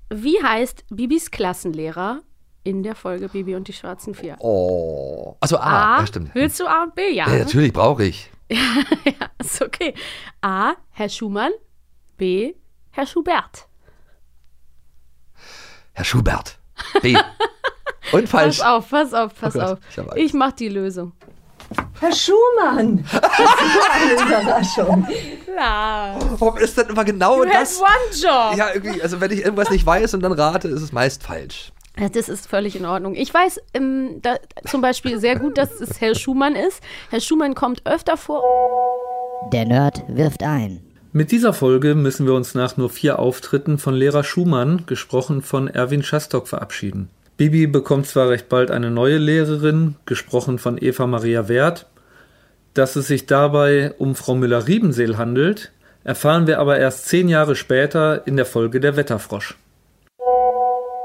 [0.09, 2.21] Wie heißt Bibis Klassenlehrer
[2.63, 4.35] in der Folge Bibi und die schwarzen Vier?
[4.39, 5.35] Oh.
[5.39, 5.97] Achso, A.
[5.97, 5.99] A.
[6.01, 6.33] ja, stimmt.
[6.35, 7.11] Willst du A und B?
[7.11, 7.27] Ja.
[7.29, 8.29] Ja, natürlich brauche ich.
[8.49, 8.59] ja,
[9.39, 9.93] ist okay.
[10.41, 10.73] A.
[10.91, 11.51] Herr Schumann.
[12.17, 12.53] B.
[12.91, 13.67] Herr Schubert.
[15.95, 16.57] Herr Schubert.
[17.01, 17.17] B.
[18.11, 18.59] Und falsch.
[18.59, 19.79] Pass auf, pass auf, pass Oh Gott, auf.
[20.15, 20.25] ich.
[20.25, 21.13] Ich mach die Lösung.
[21.99, 23.03] Herr Schumann!
[23.11, 25.07] Das war eine Überraschung.
[25.55, 26.15] Ja.
[26.37, 27.81] Warum ist denn immer genau You das?
[27.81, 28.57] had one job.
[28.57, 31.71] Ja, irgendwie, also wenn ich irgendwas nicht weiß und dann rate, ist es meist falsch.
[31.97, 33.15] Ja, Das ist völlig in Ordnung.
[33.15, 34.35] Ich weiß ähm, da,
[34.69, 36.83] zum Beispiel sehr gut, dass es Herr Schumann ist.
[37.09, 38.43] Herr Schumann kommt öfter vor.
[39.53, 40.83] Der Nerd wirft ein.
[41.17, 45.69] Mit dieser Folge müssen wir uns nach nur vier Auftritten von Lehrer Schumann, gesprochen von
[45.69, 47.07] Erwin Schastock, verabschieden.
[47.37, 51.85] Bibi bekommt zwar recht bald eine neue Lehrerin, gesprochen von Eva Maria Wert.
[52.73, 55.71] Dass es sich dabei um Frau Müller-Riebenseel handelt,
[56.03, 59.55] erfahren wir aber erst zehn Jahre später in der Folge Der Wetterfrosch.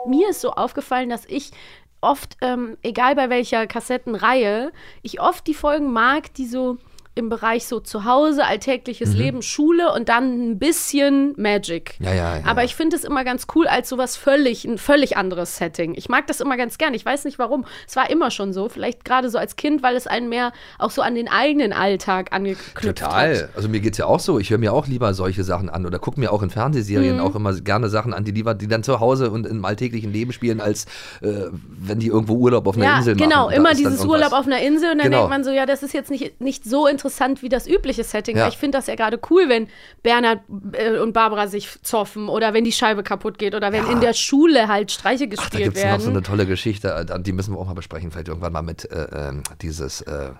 [0.09, 1.53] Mir ist so aufgefallen, dass ich
[2.01, 6.79] oft, ähm, egal bei welcher Kassettenreihe, ich oft die Folgen mag, die so
[7.21, 11.95] im Bereich so zu Hause, alltägliches Leben, Schule und dann ein bisschen Magic.
[12.01, 12.07] Mhm.
[12.07, 12.43] Ja, ja, ja.
[12.47, 15.95] Aber ich finde es immer ganz cool als sowas völlig, ein völlig anderes Setting.
[15.97, 16.95] Ich mag das immer ganz gern.
[16.95, 17.65] Ich weiß nicht warum.
[17.87, 18.69] Es war immer schon so.
[18.69, 22.33] Vielleicht gerade so als Kind, weil es einen mehr auch so an den eigenen Alltag
[22.33, 23.11] angeknüpft hat.
[23.11, 23.51] Total.
[23.55, 24.39] Also mir geht's ja auch so.
[24.39, 27.23] Ich höre mir auch lieber solche Sachen an oder gucke mir auch in Fernsehserien Mhm.
[27.23, 30.33] auch immer gerne Sachen an, die lieber, die dann zu Hause und im alltäglichen Leben
[30.33, 30.87] spielen, als
[31.21, 33.29] äh, wenn die irgendwo Urlaub auf einer Ja, Insel machen.
[33.29, 34.05] genau, immer dieses.
[34.05, 35.19] Urlaub auf einer Insel und dann Genau.
[35.19, 37.10] denkt man so, ja, das ist jetzt nicht, nicht so interessant
[37.43, 38.37] wie das übliche Setting.
[38.37, 38.45] Ja.
[38.45, 39.69] Aber ich finde das ja gerade cool, wenn
[40.03, 40.41] Bernhard
[40.73, 43.93] äh, und Barbara sich zoffen oder wenn die Scheibe kaputt geht oder wenn Ja.
[43.93, 46.03] in der Schule halt Streiche Ach, da gespielt gibt es noch werden.
[46.03, 48.91] so eine tolle Geschichte, äh, die müssen wir auch mal besprechen, vielleicht irgendwann mal mit
[48.91, 50.31] äh, ähm, dieses äh,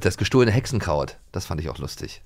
[0.00, 1.16] das gestohlene Hexenkraut.
[1.32, 2.22] Das fand ich auch lustig.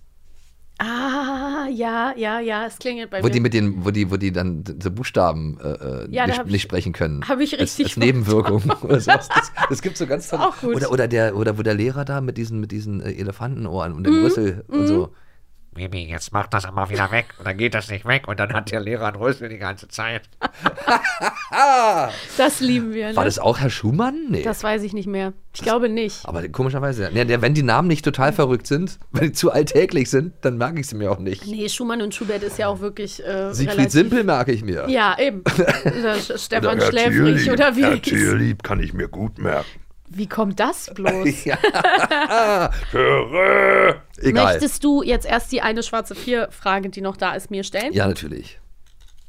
[0.82, 3.32] Ah, ja, ja, ja, es klingelt bei Wo mir.
[3.32, 6.50] die mit den, wo die, wo die dann diese Buchstaben äh, äh, Ja, nicht, ich-
[6.52, 7.26] nicht sprechen können.
[7.28, 9.28] hab ich als, richtig als Nebenwirkung oder sowas.
[9.28, 10.50] Das, das gibt so ganz tolle.
[10.74, 14.04] Oder, oder der, oder wo der Lehrer da mit diesen, mit diesen äh, Elefantenohren und
[14.04, 15.12] dem Mhm, Rüssel und so.
[15.74, 18.52] Bibi, jetzt mach das immer wieder weg und dann geht das nicht weg und dann
[18.52, 20.22] hat der Lehrer einen Rüssel die ganze Zeit.
[22.36, 23.08] das lieben wir.
[23.10, 23.16] Ne?
[23.16, 24.26] War das auch Herr Schumann?
[24.28, 24.42] Nee.
[24.42, 25.32] das weiß ich nicht mehr.
[25.54, 26.26] Ich glaube nicht.
[26.26, 30.10] aber komischerweise, ja, der, wenn die Namen nicht total verrückt sind, wenn die zu alltäglich
[30.10, 31.46] sind, dann mag ich sie mir auch nicht.
[31.46, 34.88] Nee, Schumann und Schubert ist ja auch wirklich äh, Siegfried relativ- Simpel mag ich mir.
[34.88, 35.42] Ja, eben.
[36.36, 37.82] Stefan Schläfrig oder wie?
[37.82, 39.68] Herr Tierlieb kann ich mir gut merken.
[40.14, 41.44] Wie kommt das bloß?
[42.90, 44.02] Töre.
[44.18, 44.52] Egal.
[44.52, 47.92] Möchtest du jetzt erst die eine schwarze Vier-Frage, die noch da ist, mir stellen?
[47.92, 48.60] Ja, natürlich.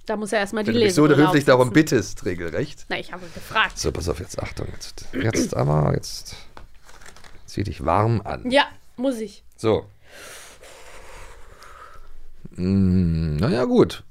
[0.06, 2.86] Da muss er erstmal die Wenn du mich so höflich darum bittest, regelrecht.
[2.90, 3.80] Na, ich habe gefragt.
[3.80, 4.68] So, pass auf, jetzt Achtung.
[4.74, 6.36] Jetzt, jetzt aber, jetzt
[7.46, 8.52] zieh dich warm an.
[8.52, 8.66] Ja,
[8.98, 9.44] muss ich.
[9.56, 9.86] So.
[12.56, 14.04] Mm, naja, gut.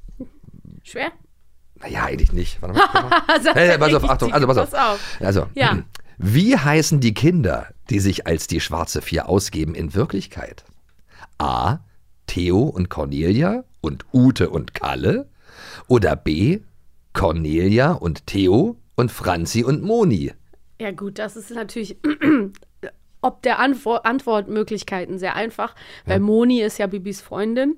[0.82, 1.12] Schwer?
[1.80, 2.62] Naja, eigentlich nicht.
[2.62, 3.22] Warte mal.
[3.54, 4.70] Hey, pass auf, Achtung, also pass auf.
[4.70, 5.00] pass auf.
[5.20, 5.78] Also, Ja.
[6.24, 10.64] wie heißen die Kinder, die sich als die schwarze Vier ausgeben in Wirklichkeit?
[11.38, 11.80] A.
[12.28, 15.28] Theo und Cornelia und Ute und Kalle?
[15.88, 16.60] Oder B.
[17.12, 20.32] Cornelia und Theo und Franzi und Moni?
[20.80, 21.96] Ja, gut, das ist natürlich
[23.20, 25.74] ob der Antwort, Antwortmöglichkeiten sehr einfach,
[26.06, 27.76] weil Moni ist ja Bibis Freundin.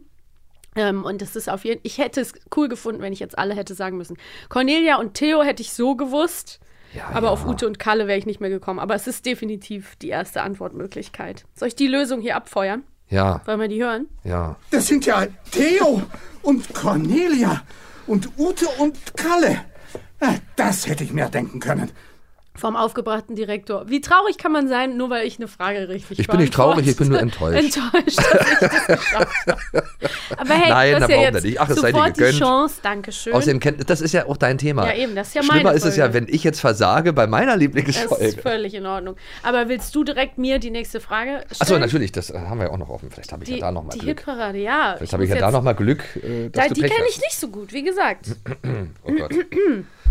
[0.77, 3.55] Ähm, und das ist auf jeden Ich hätte es cool gefunden, wenn ich jetzt alle
[3.55, 4.19] hätte sagen müssen.
[4.51, 6.61] Cornelia und Theo hätte ich so gewusst.
[6.95, 7.33] Ja, aber ja.
[7.33, 8.79] auf Ute und Kalle wäre ich nicht mehr gekommen.
[8.79, 11.45] Aber es ist definitiv die erste Antwortmöglichkeit.
[11.55, 12.83] Soll ich die Lösung hier abfeuern?
[13.09, 14.07] Ja, Wollen wir die hören?
[14.25, 14.57] ja.
[14.71, 16.03] Das sind ja Theo
[16.43, 17.63] und Cornelia
[18.07, 19.61] und Ute und Kalle.
[20.21, 21.91] Äh, Das hätte ich mir denken können.
[22.57, 23.89] Vom aufgebrachten Direktor.
[23.89, 26.87] Wie traurig kann man sein, nur weil ich eine Frage richtig Ich bin nicht traurig,
[26.87, 27.77] ich bin nur enttäuscht.
[27.77, 29.85] enttäuscht, dass ich das geschafft habe.
[30.37, 31.61] Aber hey, Nein, du hast da ja jetzt nicht.
[31.61, 32.39] Ach, es sei dir sofort die.
[32.39, 32.75] Chance.
[32.81, 33.33] Dankeschön.
[33.35, 34.87] Außerdem kennt, das ist ja auch dein Thema.
[34.87, 36.27] Ja, eben, das ist ja Schlimmer meine ist es ja, Folge.
[36.29, 38.41] wenn ich jetzt versage bei meiner das ist Lieblingsfolge.
[38.41, 39.17] völlig in Ordnung.
[39.43, 41.57] Aber willst du direkt mir die nächste Frage stellen?
[41.61, 43.11] Achso, natürlich, das haben wir ja auch noch offen.
[43.11, 44.21] Vielleicht habe ich Die, ja da noch mal die Glück.
[44.21, 44.95] Hitparade, ja.
[44.97, 47.05] Vielleicht habe ich ja da jetzt- noch mal Glück, äh, dass Da, du die kenne
[47.11, 48.27] ich nicht so gut, wie gesagt.
[49.05, 49.33] Oh Gott.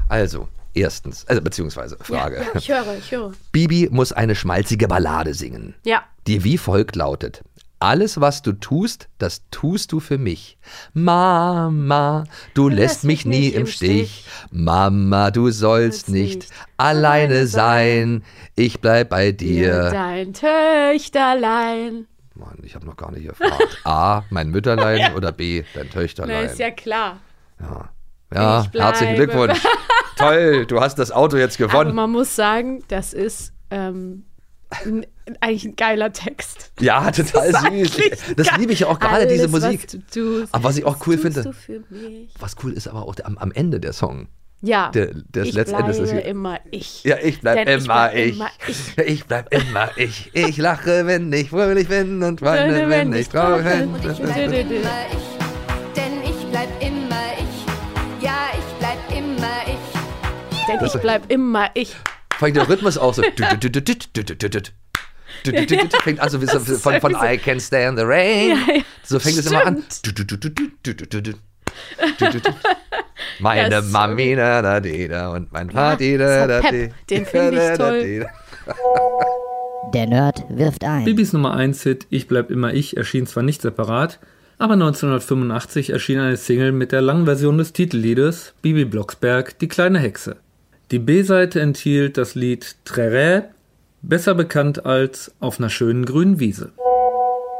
[0.10, 2.38] Also, Erstens, also beziehungsweise Frage.
[2.38, 3.32] Ja, ich höre, ich höre.
[3.52, 6.04] Bibi muss eine schmalzige Ballade singen, Ja.
[6.28, 7.44] die wie folgt lautet.
[7.80, 10.58] Alles, was du tust, das tust du für mich.
[10.94, 14.26] Mama, du lässt mich nie im Stich.
[14.52, 18.24] Mama, du sollst nicht alleine sein.
[18.56, 19.90] Ich bleib bei dir.
[19.92, 22.08] Dein Töchterlein.
[22.36, 23.82] Mann, ich habe noch gar nicht gefragt.
[23.84, 26.46] A, mein Mütterlein oder B, dein Na, Töchterlein.
[26.46, 27.20] ist ja klar.
[27.60, 27.90] Ja,
[28.64, 28.86] Ich bleibe.
[28.88, 29.60] herzlichen Glückwunsch.
[30.18, 31.96] Toll, du hast das Auto jetzt Aber gewonnen.
[31.96, 34.26] man muss sagen, das ist ähm,
[34.70, 35.06] ein,
[35.42, 36.72] eigentlich ein geiler Text.
[36.80, 38.36] Ja, total Das ist süß.
[38.38, 39.82] Das liebe ich ja auch gerade, diese Musik.
[39.84, 40.00] Was du
[40.40, 41.52] tust, Aber was ich auch cool finde,
[42.40, 44.28] was cool ist aber auch der, am, am Ende der Song.
[44.66, 46.24] Ja, Der, der ist ich bleibe hier.
[46.26, 47.04] immer ich.
[47.04, 48.36] Ja, ich bleib immer bleib ich.
[48.36, 48.98] immer ich.
[49.06, 50.30] Ich bleib immer ich.
[50.34, 53.94] Ich lache, wenn ich fröhlich bin und weine, wenn ich traurig bin.
[53.96, 54.70] Ich bleib immer
[55.12, 57.53] ich, denn ich bleib immer ich.
[60.68, 61.96] Denn Das- ich bleib immer ich.
[62.38, 63.22] Vor allem der Rhythmus auch so.
[66.04, 68.58] Fängt also von, von I can stand the rain.
[69.04, 69.84] So fängt es immer an.
[73.40, 76.62] Meine Mami, da, da, da, und mein Vati, da, da,
[77.10, 78.28] Den finde ich toll.
[79.94, 81.06] Der Nerd wirft ein.
[81.06, 84.20] Bibis Nummer 1 Hit Ich bleib immer ich erschien zwar nicht separat,
[84.58, 90.00] aber 1985 erschien eine Single mit der langen Version des Titelliedes Bibi Blocksberg, die kleine
[90.00, 90.38] Hexe.
[90.92, 93.50] Die B-Seite enthielt das Lied Trerä,
[94.02, 96.72] besser bekannt als Auf einer schönen grünen Wiese.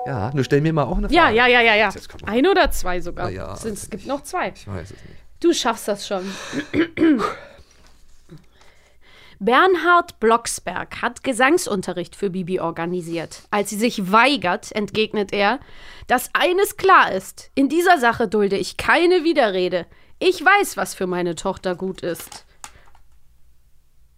[0.06, 1.16] Ja, du stell mir mal auch eine Frage.
[1.16, 1.90] Ja, ja, ja, ja, ja.
[2.26, 3.30] Ein oder zwei sogar.
[3.30, 4.52] Ja, Sind- es gibt noch zwei.
[4.56, 5.20] Ich weiß es nicht.
[5.40, 6.24] Du schaffst das schon.
[9.40, 13.42] Bernhard Blocksberg hat Gesangsunterricht für Bibi organisiert.
[13.52, 15.60] Als sie sich weigert, entgegnet er,
[16.08, 19.86] dass eines klar ist, in dieser Sache dulde ich keine Widerrede.
[20.20, 22.46] Ich weiß, was für meine Tochter gut ist.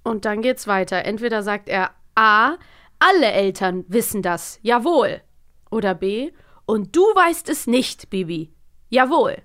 [0.06, 1.04] Und dann geht's weiter.
[1.04, 2.58] Entweder sagt er A,
[3.00, 5.20] alle Eltern wissen das, jawohl.
[5.72, 6.32] Oder B,
[6.68, 8.54] und du weißt es nicht, Bibi.
[8.90, 9.38] Jawohl.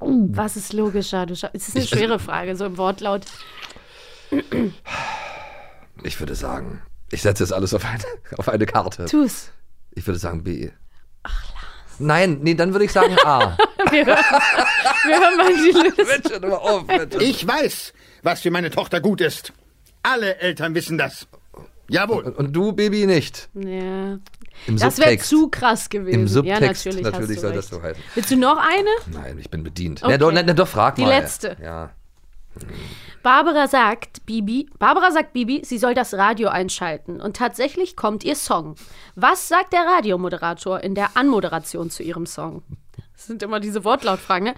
[0.00, 1.24] Was ist logischer?
[1.52, 3.22] Es ist eine schwere Frage, so im Wortlaut.
[6.02, 8.04] Ich würde sagen, ich setze jetzt alles auf eine,
[8.38, 9.04] auf eine Karte.
[9.04, 9.52] Tu's.
[9.92, 10.70] Ich würde sagen B.
[11.22, 11.44] Ach,
[11.98, 13.56] Nein, nee, dann würde ich sagen A.
[13.90, 14.24] Wir hören,
[15.04, 17.22] wir hören mal die auf, bitte.
[17.22, 19.52] Ich weiß, was für meine Tochter gut ist.
[20.02, 21.26] Alle Eltern wissen das.
[21.88, 22.24] Jawohl.
[22.24, 23.48] Und, und du, Baby, nicht.
[23.54, 24.18] Ja.
[24.66, 26.20] Im Das wäre zu krass gewesen.
[26.20, 27.74] Im Subtext, ja, natürlich, natürlich soll du das recht.
[27.74, 28.02] so heißen.
[28.14, 28.88] Willst du noch eine?
[29.22, 30.02] Nein, ich bin bedient.
[30.02, 30.12] Okay.
[30.12, 31.08] Na, doch, na, na, doch, frag Die mal.
[31.10, 31.56] letzte.
[31.62, 31.90] Ja.
[33.22, 37.20] Barbara sagt, Bibi, Barbara sagt Bibi, sie soll das Radio einschalten.
[37.20, 38.76] Und tatsächlich kommt ihr Song.
[39.14, 42.62] Was sagt der Radiomoderator in der Anmoderation zu ihrem Song?
[43.16, 44.54] Das sind immer diese Wortlautfragen, ne?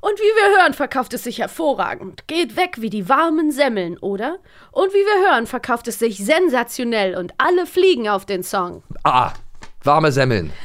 [0.00, 2.26] Und wie wir hören, verkauft es sich hervorragend.
[2.26, 4.38] Geht weg wie die warmen Semmeln, oder?
[4.72, 8.82] Und wie wir hören, verkauft es sich sensationell und alle fliegen auf den Song.
[9.04, 9.32] Ah,
[9.84, 10.52] warme Semmeln.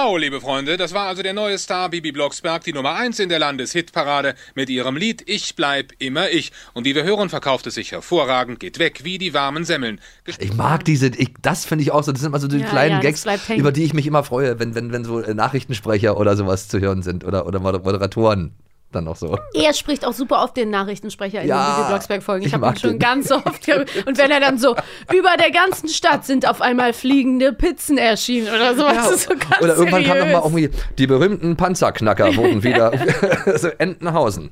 [0.00, 3.28] Wow, liebe Freunde, das war also der neue Star Bibi Blocksberg, die Nummer 1 in
[3.28, 6.52] der Landeshitparade mit ihrem Lied Ich bleib immer ich.
[6.72, 10.00] Und wie wir hören, verkauft es sich hervorragend, geht weg wie die warmen Semmeln.
[10.38, 12.68] Ich mag diese, ich, das finde ich auch so, das sind immer so die Ja,
[12.68, 16.16] kleinen ja, Gags, über die ich mich immer freue, wenn, wenn, wenn so äh, Nachrichtensprecher
[16.16, 18.52] oder sowas zu hören sind oder, oder Moder- Moderatoren
[18.92, 19.38] dann noch so.
[19.54, 22.42] Er spricht auch super oft den Nachrichtensprecher in Ja, den Blocksberg-Folgen.
[22.42, 22.98] Ich ich habe ihn schon den.
[22.98, 23.90] ganz oft gehört.
[24.06, 24.74] Und wenn er dann so,
[25.12, 28.94] über der ganzen Stadt sind auf einmal fliegende Pizzen erschienen oder sowas.
[28.94, 30.32] Ja, ist so ganz Oder irgendwann kam seriös.
[30.32, 32.92] noch mal irgendwie, die berühmten Panzerknacker wurden wieder,
[33.58, 34.50] so Entenhausen.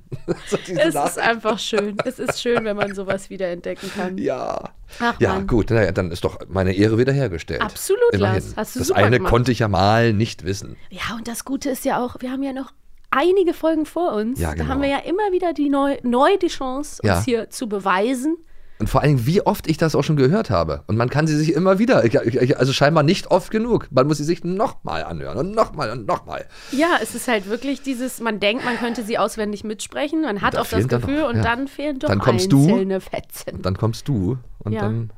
[0.49, 1.21] So Es ist Nachrichten.
[1.21, 1.97] einfach schön.
[2.05, 4.19] Es ist schön, wenn man sowas wiederentdecken kann.
[4.19, 4.71] Ja.
[5.01, 5.47] Ach, Ja, Mann.
[5.47, 7.61] gut, naja, dann ist doch meine Ehre wiederhergestellt.
[7.61, 8.35] Absolut, Immerhin.
[8.43, 8.53] Lars.
[8.57, 9.31] Hast du das eine gemacht.
[9.31, 10.77] konnte ich ja mal nicht wissen.
[10.91, 12.73] Ja, und das Gute ist ja auch, wir haben ja noch
[13.11, 14.41] einige Folgen vor uns.
[14.41, 14.69] Ja, Da genau.
[14.69, 17.23] haben wir ja immer wieder die neu, neu die Chance, uns Ja.
[17.25, 18.37] hier zu beweisen.
[18.79, 20.83] Und vor allem, wie oft ich das auch schon gehört habe.
[20.87, 22.05] Und man kann sie sich immer wieder,
[22.59, 23.89] also scheinbar nicht oft genug.
[23.91, 26.45] Man muss sie sich nochmal anhören und nochmal und nochmal.
[26.73, 30.55] Ja, es ist halt wirklich dieses, man denkt, man könnte sie auswendig mitsprechen, man hat
[30.55, 31.43] Da auch das Gefühl noch- und ja.
[31.43, 32.65] dann fehlen doch Dann kommst du.
[32.69, 33.51] einzelne Fetzen.
[33.57, 34.83] Und dann kommst du und Ja.
[34.83, 35.11] dann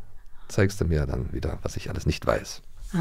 [0.46, 2.62] zeigst du mir dann wieder, was ich alles nicht weiß.
[2.92, 3.00] Vor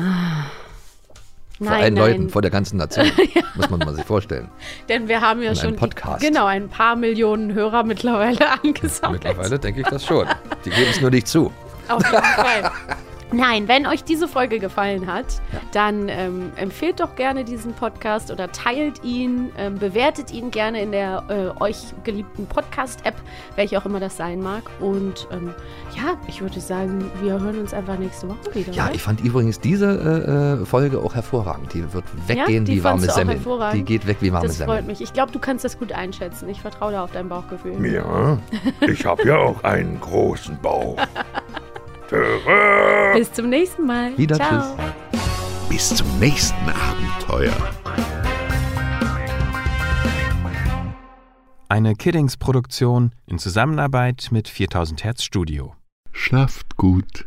[1.60, 2.12] Nein, allen nein.
[2.12, 3.10] Leuten, vor der ganzen Nation.
[3.56, 4.50] Muss man mal sich vorstellen.
[4.90, 6.22] Denn wir haben ja schon Podcast.
[6.22, 9.24] genau ein paar Millionen Hörer mittlerweile angesammelt.
[9.24, 10.28] Mittlerweile denke ich das schon.
[10.66, 11.52] Die geben es nur nicht zu.
[11.88, 12.72] Auf jeden Fall.
[13.32, 15.42] Nein, wenn euch diese Folge gefallen hat,
[15.74, 20.92] dann ähm, empfehlt doch gerne diesen Podcast oder teilt ihn, ähm, bewertet ihn gerne in
[20.92, 21.24] der
[21.60, 23.16] äh, euch geliebten Podcast-App,
[23.56, 24.64] welche auch immer das sein mag.
[24.80, 25.54] Und ähm,
[25.96, 28.72] ja, ich würde sagen, wir hören uns einfach nächste Woche wieder.
[28.72, 28.96] Ja, oder?
[28.96, 31.74] ich fand übrigens diese äh, äh, Folge auch hervorragend.
[31.74, 33.40] Die wird weggehen die wie warme Semmel.
[33.74, 34.84] Die geht weg wie warme Das freut Semmel.
[34.84, 35.02] mich.
[35.02, 36.48] Ich glaube, du kannst das gut einschätzen.
[36.48, 37.86] Ich vertraue da auf dein Bauchgefühl.
[37.86, 38.38] Ja,
[38.88, 40.98] ich habe ja auch einen großen Bauch.
[43.14, 44.18] Bis zum nächsten Mal.
[44.18, 44.78] Wieder Ciao.
[44.78, 45.70] tschüss.
[45.70, 47.54] Bis zum nächsten Abenteuer.
[51.70, 55.76] Eine Kiddings-Produktion in Zusammenarbeit mit 4000 Hertz Studio.
[56.14, 57.27] Schlaft gut.